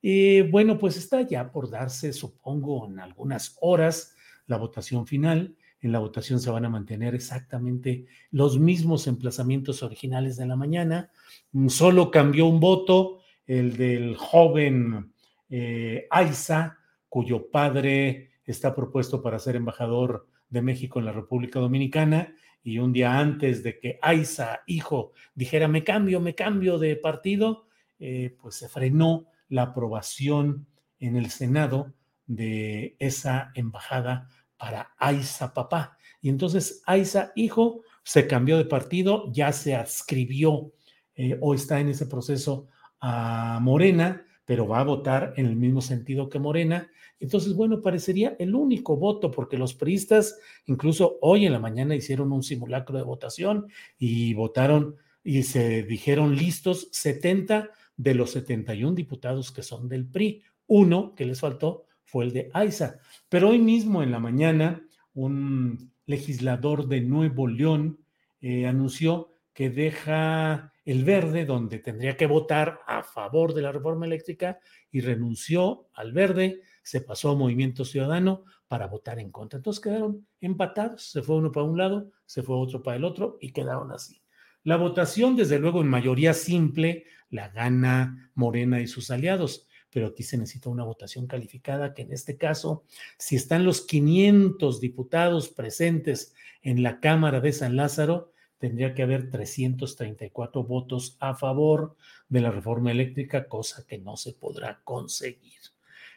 Eh, 0.01 0.49
bueno, 0.49 0.79
pues 0.79 0.97
está 0.97 1.23
ya 1.23 1.51
por 1.51 1.71
darse, 1.71 2.13
supongo, 2.13 2.87
en 2.87 3.01
algunas 3.01 3.57
horas 3.61 4.14
la 4.47 4.57
votación 4.57 5.07
final 5.07 5.57
en 5.85 5.93
la 5.93 5.99
votación 5.99 6.41
se 6.41 6.51
van 6.51 6.65
a 6.65 6.71
mantener 6.71 7.15
exactamente 7.15 8.07
los 8.31 8.59
mismos 8.59 9.07
emplazamientos 9.07 9.83
originales 9.83 10.37
de 10.39 10.47
la 10.47 10.57
mañana. 10.57 11.11
Mm, 11.53 11.69
solo 11.69 12.11
cambió 12.11 12.47
un 12.47 12.59
voto, 12.59 13.21
el 13.47 13.77
del 13.77 14.17
joven 14.17 15.13
eh, 15.51 16.07
Aiza, 16.11 16.79
cuyo 17.11 17.51
padre 17.51 18.31
está 18.47 18.75
propuesto 18.75 19.23
para 19.23 19.39
ser 19.39 19.57
embajador 19.57 20.27
de 20.49 20.63
México 20.63 20.99
en 20.99 21.05
la 21.05 21.13
República 21.13 21.61
Dominicana. 21.61 22.35
Y 22.63 22.79
un 22.79 22.95
día 22.95 23.19
antes 23.19 23.63
de 23.63 23.79
que 23.79 23.99
Aiza, 24.01 24.61
hijo, 24.67 25.13
dijera 25.35 25.69
me 25.69 25.85
cambio, 25.85 26.19
me 26.19 26.35
cambio 26.35 26.79
de 26.79 26.97
partido, 26.97 27.67
eh, 27.99 28.35
pues 28.41 28.55
se 28.55 28.71
frenó 28.71 29.27
la 29.51 29.65
aprobación 29.65 30.67
en 30.99 31.17
el 31.17 31.31
Senado 31.31 31.93
de 32.27 32.97
esa 32.99 33.53
embajada 33.55 34.31
para 34.57 34.95
Aiza 34.99 35.53
papá. 35.53 35.97
Y 36.21 36.29
entonces 36.29 36.83
Aiza 36.87 37.33
hijo 37.35 37.83
se 38.03 38.27
cambió 38.27 38.57
de 38.57 38.65
partido, 38.65 39.31
ya 39.33 39.53
se 39.53 39.75
adscribió 39.75 40.73
eh, 41.15 41.39
o 41.41 41.55
está 41.55 41.81
en 41.81 41.89
ese 41.89 42.07
proceso 42.07 42.69
a 43.01 43.59
Morena, 43.61 44.25
pero 44.45 44.67
va 44.67 44.81
a 44.81 44.85
votar 44.85 45.35
en 45.37 45.47
el 45.47 45.57
mismo 45.57 45.81
sentido 45.81 46.29
que 46.29 46.39
Morena. 46.39 46.91
Entonces, 47.21 47.55
bueno, 47.55 47.81
parecería 47.81 48.37
el 48.39 48.55
único 48.55 48.97
voto, 48.97 49.31
porque 49.31 49.57
los 49.57 49.75
priistas 49.75 50.39
incluso 50.67 51.19
hoy 51.23 51.47
en 51.47 51.53
la 51.53 51.59
mañana 51.59 51.95
hicieron 51.95 52.33
un 52.33 52.43
simulacro 52.43 52.97
de 52.97 53.05
votación 53.05 53.69
y 53.99 54.35
votaron 54.35 54.97
y 55.23 55.43
se 55.45 55.83
dijeron 55.85 56.37
listos 56.37 56.89
70 56.93 57.71
de 57.97 58.15
los 58.15 58.33
71 58.33 58.95
diputados 58.95 59.53
que 59.53 59.63
son 59.63 59.89
del 59.89 60.07
PRI. 60.07 60.43
Uno 60.67 61.15
que 61.15 61.25
les 61.25 61.41
faltó 61.41 61.87
fue 62.15 62.27
el 62.27 62.33
de 62.33 62.49
Aiza. 62.55 63.01
Pero 63.29 63.49
hoy 63.49 63.59
mismo 63.59 64.01
en 64.01 64.13
la 64.13 64.21
mañana, 64.21 64.87
un 65.15 65.91
legislador 66.07 66.87
de 66.87 67.01
Nuevo 67.01 67.49
León 67.49 67.99
eh, 68.41 68.69
anunció 68.69 69.33
que 69.53 69.69
deja 69.69 70.73
el 70.85 71.03
verde 71.03 71.45
donde 71.45 71.81
tendría 71.81 72.17
que 72.17 72.29
votar 72.29 72.79
a 72.87 73.03
favor 73.03 73.53
de 73.53 73.63
la 73.63 73.73
reforma 73.73 74.07
eléctrica 74.07 74.61
y 74.93 75.01
renunció 75.01 75.89
al 75.93 76.13
verde, 76.13 76.61
se 76.85 77.01
pasó 77.01 77.31
a 77.31 77.35
Movimiento 77.35 77.85
Ciudadano 77.85 78.45
para 78.69 78.87
votar 78.87 79.19
en 79.19 79.33
contra. 79.33 79.57
Entonces 79.57 79.83
quedaron 79.83 80.25
empatados, 80.41 81.11
se 81.11 81.21
fue 81.21 81.35
uno 81.35 81.51
para 81.51 81.67
un 81.67 81.77
lado, 81.77 82.13
se 82.27 82.45
fue 82.45 82.55
otro 82.55 82.81
para 82.81 82.97
el 82.97 83.05
otro 83.05 83.39
y 83.41 83.51
quedaron 83.51 83.91
así. 83.91 84.23
La 84.63 84.77
votación, 84.77 85.35
desde 85.35 85.59
luego, 85.59 85.81
en 85.81 85.89
mayoría 85.89 86.33
simple, 86.33 87.07
la 87.29 87.49
gana 87.49 88.31
Morena 88.37 88.81
y 88.81 88.87
sus 88.87 89.11
aliados 89.11 89.67
pero 89.95 90.09
aquí 90.09 90.25
se 90.25 90.37
necesita 90.37 90.71
una 90.71 90.83
votación 90.83 91.29
calificada, 91.29 91.95
que 91.95 92.03
en 92.03 92.13
este 92.13 92.37
caso, 92.37 92.83
si 93.17 93.37
están 93.37 93.65
los 93.65 93.83
500 93.83 94.81
diputados 94.81 95.51
presentes 95.51 96.35
en 96.63 96.83
la 96.83 96.99
Cámara 96.99 97.41
de 97.41 97.53
San 97.53 97.77
Lázaro, 97.77 98.33
tendría 98.59 98.93
que 98.93 99.05
haber 99.05 99.31
334 99.31 100.65
votos 100.65 101.17
a 101.21 101.37
favor 101.37 101.95
de 102.29 102.41
la 102.41 102.51
reforma 102.51 102.91
eléctrica, 102.91 103.47
cosa 103.47 103.87
que 103.87 103.99
no 103.99 104.17
se 104.17 104.33
podrá 104.33 104.81
conseguir. 104.83 105.61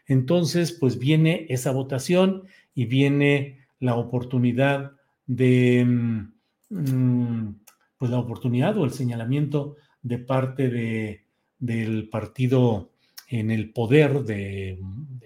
Entonces, 0.08 0.72
pues 0.72 0.98
viene 0.98 1.46
esa 1.50 1.70
votación 1.70 2.48
y 2.74 2.86
viene 2.86 3.68
la 3.80 3.96
oportunidad 3.96 4.94
de, 5.28 5.86
mm, 5.86 6.34
mm, 6.70 7.60
pues 8.00 8.10
la 8.10 8.18
oportunidad 8.18 8.76
o 8.76 8.86
el 8.86 8.92
señalamiento 8.92 9.76
de 10.02 10.18
parte 10.18 10.70
de, 10.70 11.28
del 11.60 12.10
partido 12.10 12.90
en 13.28 13.52
el 13.52 13.72
poder 13.72 14.24
de, 14.24 14.80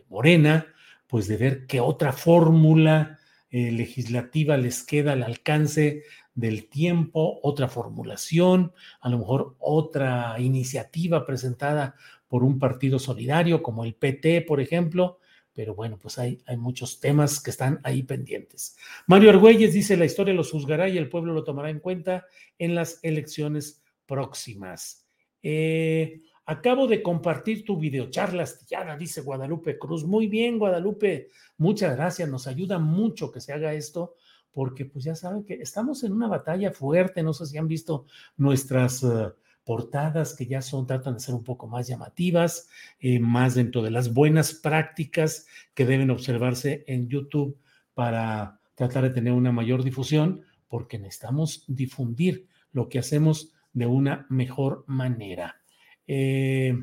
Morena, 0.09 0.67
pues 1.07 1.27
de 1.27 1.37
ver 1.37 1.67
qué 1.67 1.79
otra 1.79 2.11
fórmula 2.11 3.19
eh, 3.49 3.71
legislativa 3.71 4.57
les 4.57 4.83
queda 4.83 5.13
al 5.13 5.23
alcance 5.23 6.03
del 6.33 6.69
tiempo, 6.69 7.39
otra 7.43 7.67
formulación, 7.67 8.73
a 9.01 9.09
lo 9.09 9.19
mejor 9.19 9.55
otra 9.59 10.35
iniciativa 10.39 11.25
presentada 11.25 11.95
por 12.27 12.43
un 12.43 12.59
partido 12.59 12.99
solidario 12.99 13.61
como 13.61 13.83
el 13.83 13.93
PT, 13.95 14.41
por 14.41 14.61
ejemplo, 14.61 15.19
pero 15.53 15.75
bueno, 15.75 15.99
pues 16.01 16.17
hay, 16.17 16.41
hay 16.45 16.55
muchos 16.55 16.99
temas 16.99 17.41
que 17.41 17.51
están 17.51 17.81
ahí 17.83 18.03
pendientes. 18.03 18.77
Mario 19.05 19.31
Argüelles 19.31 19.73
dice, 19.73 19.97
la 19.97 20.05
historia 20.05 20.33
los 20.33 20.51
juzgará 20.51 20.87
y 20.87 20.97
el 20.97 21.09
pueblo 21.09 21.33
lo 21.33 21.43
tomará 21.43 21.69
en 21.69 21.79
cuenta 21.79 22.25
en 22.57 22.73
las 22.73 22.99
elecciones 23.03 23.83
próximas. 24.05 25.05
Eh, 25.43 26.21
Acabo 26.51 26.85
de 26.85 27.01
compartir 27.01 27.63
tu 27.63 27.77
videocharla 27.77 28.43
astillada, 28.43 28.97
dice 28.97 29.21
Guadalupe 29.21 29.79
Cruz. 29.79 30.03
Muy 30.03 30.27
bien, 30.27 30.59
Guadalupe, 30.59 31.29
muchas 31.57 31.95
gracias. 31.95 32.27
Nos 32.27 32.45
ayuda 32.45 32.77
mucho 32.77 33.31
que 33.31 33.39
se 33.39 33.53
haga 33.53 33.73
esto, 33.73 34.15
porque 34.51 34.83
pues 34.83 35.05
ya 35.05 35.15
saben 35.15 35.45
que 35.45 35.53
estamos 35.53 36.03
en 36.03 36.11
una 36.11 36.27
batalla 36.27 36.73
fuerte. 36.73 37.23
No 37.23 37.31
sé 37.31 37.45
si 37.45 37.57
han 37.57 37.69
visto 37.69 38.05
nuestras 38.35 39.01
uh, 39.01 39.31
portadas 39.63 40.35
que 40.35 40.45
ya 40.45 40.61
son, 40.61 40.85
tratan 40.85 41.13
de 41.13 41.19
ser 41.21 41.35
un 41.35 41.45
poco 41.45 41.67
más 41.67 41.87
llamativas, 41.87 42.67
eh, 42.99 43.21
más 43.21 43.55
dentro 43.55 43.81
de 43.81 43.91
las 43.91 44.13
buenas 44.13 44.53
prácticas 44.53 45.47
que 45.73 45.85
deben 45.85 46.11
observarse 46.11 46.83
en 46.85 47.07
YouTube 47.07 47.57
para 47.93 48.59
tratar 48.75 49.03
de 49.03 49.11
tener 49.11 49.31
una 49.31 49.53
mayor 49.53 49.85
difusión, 49.85 50.41
porque 50.67 50.99
necesitamos 50.99 51.63
difundir 51.69 52.49
lo 52.73 52.89
que 52.89 52.99
hacemos 52.99 53.53
de 53.71 53.85
una 53.85 54.25
mejor 54.29 54.83
manera. 54.85 55.60
Eh, 56.13 56.77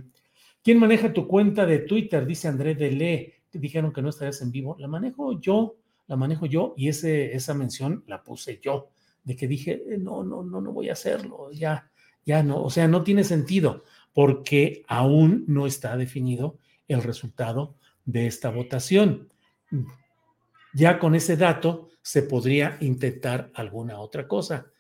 ¿Quién 0.65 0.79
maneja 0.79 1.13
tu 1.13 1.29
cuenta 1.29 1.67
de 1.67 1.81
Twitter? 1.81 2.25
Dice 2.25 2.49
André 2.49 2.75
Delé. 2.75 3.43
Dijeron 3.53 3.93
que 3.93 4.01
no 4.01 4.09
estarías 4.09 4.41
en 4.41 4.51
vivo. 4.51 4.75
La 4.79 4.89
manejo 4.89 5.39
yo. 5.39 5.77
la 6.07 6.17
manejo 6.17 6.47
yo 6.47 6.73
y 6.79 6.89
esa 6.89 7.53
mención 7.53 8.05
la 8.07 8.23
puse 8.23 8.59
yo, 8.63 8.89
de 9.25 9.37
que 9.37 9.47
dije, 9.47 9.83
eh, 9.87 9.99
no, 9.99 10.25
no, 10.25 10.43
no, 10.43 10.63
no 10.63 10.73
voy 10.73 10.89
a 10.89 10.95
hacerlo, 10.95 11.53
ya, 11.53 11.91
ya 12.25 12.43
no, 12.43 12.63
o 12.63 12.71
sea, 12.71 12.89
no 12.89 13.03
tiene 13.03 13.25
sentido 13.25 13.85
porque 14.15 14.83
aún 14.89 15.45
no 15.47 15.67
está 15.67 15.99
definido 15.99 16.57
el 16.89 17.03
resultado 17.03 17.75
de 18.07 18.27
esta 18.27 18.49
votación. 18.49 19.29
Ya 20.73 20.99
con 20.99 21.15
ese 21.15 21.37
dato 21.37 21.91
se 22.01 22.23
podría 22.23 22.79
intentar 22.81 23.51
alguna 23.53 24.01
otra 24.01 24.27
cosa, 24.27 24.73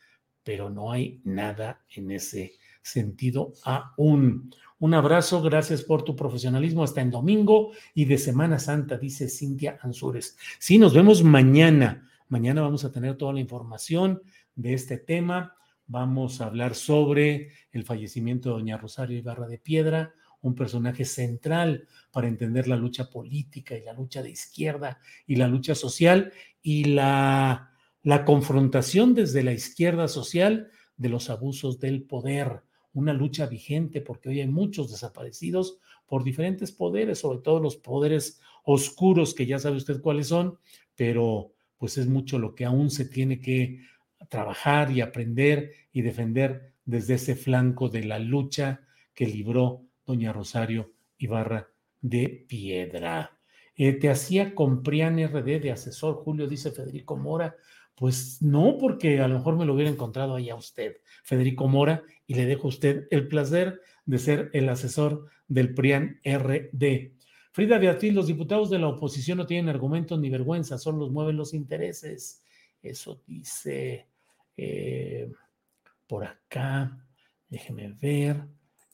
pero 0.42 0.70
no 0.70 0.90
hay 0.90 1.20
nada 1.24 1.84
en 1.94 2.12
ese 2.12 2.57
sentido 2.82 3.52
aún. 3.64 4.50
Un 4.80 4.94
abrazo, 4.94 5.42
gracias 5.42 5.82
por 5.82 6.04
tu 6.04 6.14
profesionalismo 6.14 6.84
hasta 6.84 7.00
en 7.00 7.10
domingo 7.10 7.72
y 7.94 8.04
de 8.04 8.16
Semana 8.16 8.60
Santa, 8.60 8.96
dice 8.96 9.28
Cintia 9.28 9.78
Ansures. 9.82 10.36
Sí, 10.60 10.78
nos 10.78 10.94
vemos 10.94 11.24
mañana. 11.24 12.08
Mañana 12.28 12.62
vamos 12.62 12.84
a 12.84 12.92
tener 12.92 13.16
toda 13.16 13.32
la 13.32 13.40
información 13.40 14.22
de 14.54 14.74
este 14.74 14.98
tema. 14.98 15.56
Vamos 15.88 16.40
a 16.40 16.46
hablar 16.46 16.76
sobre 16.76 17.50
el 17.72 17.82
fallecimiento 17.82 18.50
de 18.50 18.54
doña 18.56 18.76
Rosario 18.76 19.18
Ibarra 19.18 19.48
de 19.48 19.58
Piedra, 19.58 20.14
un 20.42 20.54
personaje 20.54 21.04
central 21.04 21.88
para 22.12 22.28
entender 22.28 22.68
la 22.68 22.76
lucha 22.76 23.10
política 23.10 23.76
y 23.76 23.82
la 23.82 23.94
lucha 23.94 24.22
de 24.22 24.30
izquierda 24.30 25.00
y 25.26 25.36
la 25.36 25.48
lucha 25.48 25.74
social 25.74 26.32
y 26.62 26.84
la, 26.84 27.72
la 28.04 28.24
confrontación 28.24 29.14
desde 29.14 29.42
la 29.42 29.52
izquierda 29.52 30.06
social 30.06 30.70
de 30.96 31.08
los 31.08 31.30
abusos 31.30 31.80
del 31.80 32.02
poder 32.02 32.62
una 32.98 33.12
lucha 33.12 33.46
vigente, 33.46 34.00
porque 34.00 34.28
hoy 34.28 34.40
hay 34.40 34.48
muchos 34.48 34.90
desaparecidos 34.90 35.78
por 36.06 36.24
diferentes 36.24 36.72
poderes, 36.72 37.20
sobre 37.20 37.38
todo 37.40 37.60
los 37.60 37.76
poderes 37.76 38.40
oscuros, 38.64 39.34
que 39.34 39.46
ya 39.46 39.58
sabe 39.58 39.76
usted 39.76 40.00
cuáles 40.00 40.28
son, 40.28 40.58
pero 40.96 41.52
pues 41.76 41.96
es 41.96 42.08
mucho 42.08 42.38
lo 42.38 42.54
que 42.54 42.64
aún 42.64 42.90
se 42.90 43.04
tiene 43.04 43.40
que 43.40 43.82
trabajar 44.28 44.90
y 44.90 45.00
aprender 45.00 45.72
y 45.92 46.02
defender 46.02 46.74
desde 46.84 47.14
ese 47.14 47.36
flanco 47.36 47.88
de 47.88 48.04
la 48.04 48.18
lucha 48.18 48.80
que 49.14 49.26
libró 49.26 49.84
doña 50.04 50.32
Rosario 50.32 50.92
Ibarra 51.18 51.68
de 52.00 52.46
Piedra. 52.48 53.38
Eh, 53.76 53.92
te 53.92 54.10
hacía 54.10 54.54
Comprián 54.54 55.18
RD 55.18 55.60
de 55.60 55.70
asesor, 55.70 56.16
Julio, 56.16 56.48
dice 56.48 56.72
Federico 56.72 57.16
Mora. 57.16 57.54
Pues 57.94 58.40
no, 58.42 58.76
porque 58.78 59.20
a 59.20 59.28
lo 59.28 59.38
mejor 59.38 59.56
me 59.56 59.64
lo 59.64 59.74
hubiera 59.74 59.90
encontrado 59.90 60.36
ahí 60.36 60.50
a 60.50 60.54
usted, 60.54 60.98
Federico 61.24 61.66
Mora, 61.66 62.02
y 62.28 62.34
le 62.34 62.46
dejo 62.46 62.68
a 62.68 62.68
usted 62.68 63.08
el 63.10 63.26
placer 63.26 63.80
de 64.04 64.18
ser 64.18 64.50
el 64.52 64.68
asesor 64.68 65.26
del 65.48 65.74
PRIAN 65.74 66.20
RD. 66.24 67.12
Frida 67.50 67.78
Beatriz, 67.78 68.14
los 68.14 68.26
diputados 68.28 68.70
de 68.70 68.78
la 68.78 68.88
oposición 68.88 69.38
no 69.38 69.46
tienen 69.46 69.70
argumentos 69.70 70.20
ni 70.20 70.28
vergüenza, 70.28 70.78
solo 70.78 70.98
los 70.98 71.10
mueven 71.10 71.36
los 71.36 71.54
intereses. 71.54 72.44
Eso 72.82 73.22
dice 73.26 74.06
eh, 74.56 75.32
por 76.06 76.24
acá, 76.24 77.02
déjeme 77.48 77.96
ver. 78.00 78.44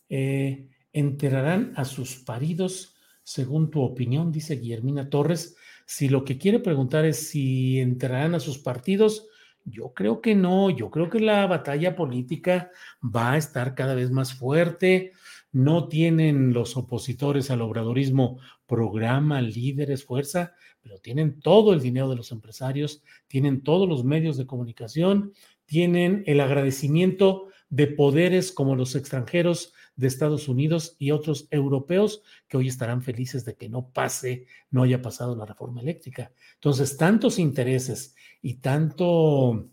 Eh, 0.08 0.68
enterarán 0.92 1.72
a 1.76 1.84
sus 1.84 2.16
paridos, 2.16 2.94
según 3.24 3.68
tu 3.70 3.82
opinión, 3.82 4.30
dice 4.30 4.56
Guillermina 4.56 5.10
Torres. 5.10 5.56
Si 5.86 6.08
lo 6.08 6.24
que 6.24 6.38
quiere 6.38 6.60
preguntar 6.60 7.04
es 7.04 7.28
si 7.28 7.80
enterarán 7.80 8.36
a 8.36 8.40
sus 8.40 8.58
partidos, 8.58 9.26
yo 9.64 9.92
creo 9.94 10.20
que 10.20 10.34
no, 10.34 10.70
yo 10.70 10.90
creo 10.90 11.08
que 11.08 11.20
la 11.20 11.46
batalla 11.46 11.96
política 11.96 12.70
va 13.02 13.32
a 13.32 13.36
estar 13.38 13.74
cada 13.74 13.94
vez 13.94 14.10
más 14.10 14.34
fuerte. 14.34 15.12
No 15.52 15.88
tienen 15.88 16.52
los 16.52 16.76
opositores 16.76 17.50
al 17.50 17.62
obradorismo 17.62 18.38
programa, 18.66 19.40
líderes, 19.40 20.04
fuerza, 20.04 20.54
pero 20.82 20.98
tienen 20.98 21.40
todo 21.40 21.72
el 21.72 21.80
dinero 21.80 22.10
de 22.10 22.16
los 22.16 22.32
empresarios, 22.32 23.02
tienen 23.26 23.62
todos 23.62 23.88
los 23.88 24.04
medios 24.04 24.36
de 24.36 24.46
comunicación, 24.46 25.32
tienen 25.64 26.24
el 26.26 26.40
agradecimiento 26.40 27.48
de 27.70 27.86
poderes 27.86 28.52
como 28.52 28.76
los 28.76 28.94
extranjeros 28.94 29.72
de 29.96 30.06
Estados 30.06 30.48
Unidos 30.48 30.96
y 30.98 31.10
otros 31.10 31.46
europeos 31.50 32.22
que 32.48 32.56
hoy 32.56 32.68
estarán 32.68 33.02
felices 33.02 33.44
de 33.44 33.54
que 33.54 33.68
no 33.68 33.90
pase, 33.90 34.46
no 34.70 34.82
haya 34.82 35.00
pasado 35.00 35.36
la 35.36 35.46
reforma 35.46 35.80
eléctrica. 35.80 36.32
Entonces, 36.54 36.96
tantos 36.96 37.38
intereses 37.38 38.14
y 38.42 38.54
tanto, 38.54 39.68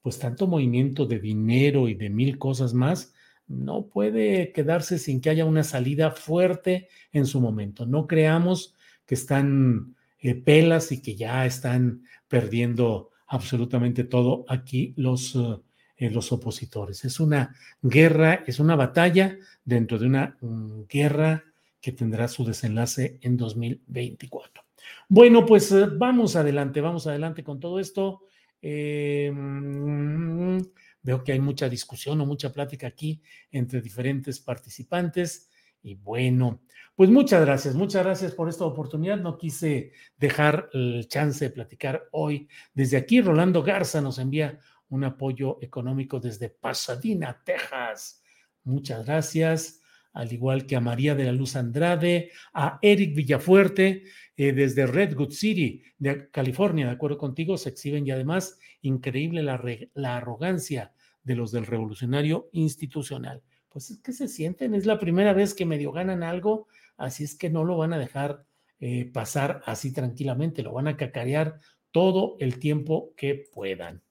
pues 0.00 0.18
tanto 0.18 0.46
movimiento 0.46 1.06
de 1.06 1.18
dinero 1.18 1.88
y 1.88 1.94
de 1.94 2.10
mil 2.10 2.38
cosas 2.38 2.74
más, 2.74 3.14
no 3.46 3.86
puede 3.88 4.52
quedarse 4.52 4.98
sin 4.98 5.20
que 5.20 5.30
haya 5.30 5.44
una 5.44 5.64
salida 5.64 6.12
fuerte 6.12 6.88
en 7.12 7.26
su 7.26 7.40
momento. 7.40 7.84
No 7.84 8.06
creamos 8.06 8.74
que 9.06 9.14
están 9.14 9.96
eh, 10.18 10.34
pelas 10.34 10.92
y 10.92 11.02
que 11.02 11.14
ya 11.14 11.44
están 11.44 12.04
perdiendo 12.28 13.10
absolutamente 13.26 14.04
todo 14.04 14.44
aquí 14.48 14.94
los, 14.96 15.36
los 15.98 16.32
opositores. 16.32 17.04
Es 17.04 17.20
una 17.20 17.54
guerra, 17.82 18.44
es 18.46 18.58
una 18.58 18.76
batalla 18.76 19.38
dentro 19.64 19.98
de 19.98 20.06
una 20.06 20.36
mm, 20.40 20.82
guerra 20.88 21.44
que 21.80 21.92
tendrá 21.92 22.28
su 22.28 22.44
desenlace 22.44 23.18
en 23.22 23.36
2024. 23.36 24.64
Bueno, 25.08 25.44
pues 25.46 25.70
eh, 25.72 25.86
vamos 25.86 26.36
adelante, 26.36 26.80
vamos 26.80 27.06
adelante 27.06 27.44
con 27.44 27.60
todo 27.60 27.78
esto. 27.78 28.22
Mm, 28.62 30.58
veo 31.02 31.22
que 31.22 31.32
hay 31.32 31.40
mucha 31.40 31.68
discusión 31.68 32.20
o 32.20 32.26
mucha 32.26 32.52
plática 32.52 32.86
aquí 32.86 33.22
entre 33.50 33.80
diferentes 33.80 34.40
participantes. 34.40 35.50
Y 35.82 35.96
bueno, 35.96 36.62
pues 36.96 37.10
muchas 37.10 37.44
gracias, 37.44 37.74
muchas 37.74 38.04
gracias 38.04 38.32
por 38.32 38.48
esta 38.48 38.64
oportunidad. 38.64 39.18
No 39.18 39.36
quise 39.36 39.92
dejar 40.16 40.70
el 40.72 41.06
chance 41.08 41.44
de 41.44 41.50
platicar 41.50 42.08
hoy 42.12 42.48
desde 42.72 42.96
aquí. 42.96 43.20
Rolando 43.20 43.62
Garza 43.62 44.00
nos 44.00 44.18
envía 44.18 44.58
un 44.94 45.04
apoyo 45.04 45.58
económico 45.60 46.20
desde 46.20 46.48
Pasadena, 46.48 47.42
Texas. 47.44 48.22
Muchas 48.62 49.04
gracias, 49.04 49.80
al 50.12 50.32
igual 50.32 50.66
que 50.66 50.76
a 50.76 50.80
María 50.80 51.14
de 51.14 51.24
la 51.24 51.32
Luz 51.32 51.56
Andrade, 51.56 52.30
a 52.52 52.78
Eric 52.80 53.14
Villafuerte, 53.16 54.04
eh, 54.36 54.52
desde 54.52 54.86
Redwood 54.86 55.32
City, 55.32 55.82
de 55.98 56.30
California, 56.30 56.86
de 56.86 56.92
acuerdo 56.92 57.18
contigo, 57.18 57.56
se 57.56 57.70
exhiben 57.70 58.06
y 58.06 58.12
además 58.12 58.58
increíble 58.82 59.42
la, 59.42 59.60
la 59.94 60.16
arrogancia 60.16 60.92
de 61.24 61.34
los 61.34 61.50
del 61.50 61.66
revolucionario 61.66 62.48
institucional. 62.52 63.42
Pues 63.68 63.90
es 63.90 63.98
que 63.98 64.12
se 64.12 64.28
sienten, 64.28 64.74
es 64.74 64.86
la 64.86 65.00
primera 65.00 65.32
vez 65.32 65.54
que 65.54 65.66
medio 65.66 65.90
ganan 65.90 66.22
algo, 66.22 66.68
así 66.96 67.24
es 67.24 67.34
que 67.36 67.50
no 67.50 67.64
lo 67.64 67.76
van 67.76 67.92
a 67.92 67.98
dejar 67.98 68.46
eh, 68.78 69.10
pasar 69.12 69.62
así 69.66 69.92
tranquilamente, 69.92 70.62
lo 70.62 70.72
van 70.72 70.86
a 70.86 70.96
cacarear 70.96 71.58
todo 71.90 72.36
el 72.38 72.60
tiempo 72.60 73.12
que 73.16 73.48
puedan. 73.52 74.03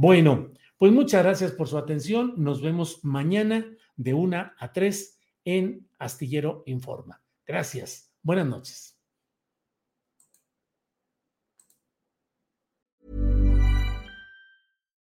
Bueno, 0.00 0.52
pues 0.76 0.92
muchas 0.92 1.24
gracias 1.24 1.50
por 1.50 1.66
su 1.66 1.76
atención. 1.76 2.34
Nos 2.36 2.62
vemos 2.62 3.00
mañana 3.02 3.66
de 3.96 4.14
una 4.14 4.54
a 4.60 4.70
tres 4.70 5.18
en 5.44 5.88
Astillero 5.98 6.62
Informa. 6.66 7.20
Gracias. 7.44 8.08
Buenas 8.22 8.46
noches. 8.46 8.96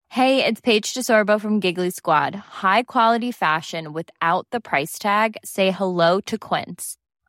Hey, 0.09 0.45
it's 0.45 0.61
Paige 0.61 0.95
DeSorbo 0.95 1.41
from 1.41 1.61
Giggly 1.61 1.91
Squad. 1.91 2.35
High 2.35 2.83
quality 2.83 3.31
fashion 3.31 3.93
without 3.93 4.49
the 4.51 4.61
price 4.61 4.99
tag. 4.99 5.37
Say 5.45 5.71
hello 5.71 6.21
to 6.27 6.37
Quince. 6.37 6.97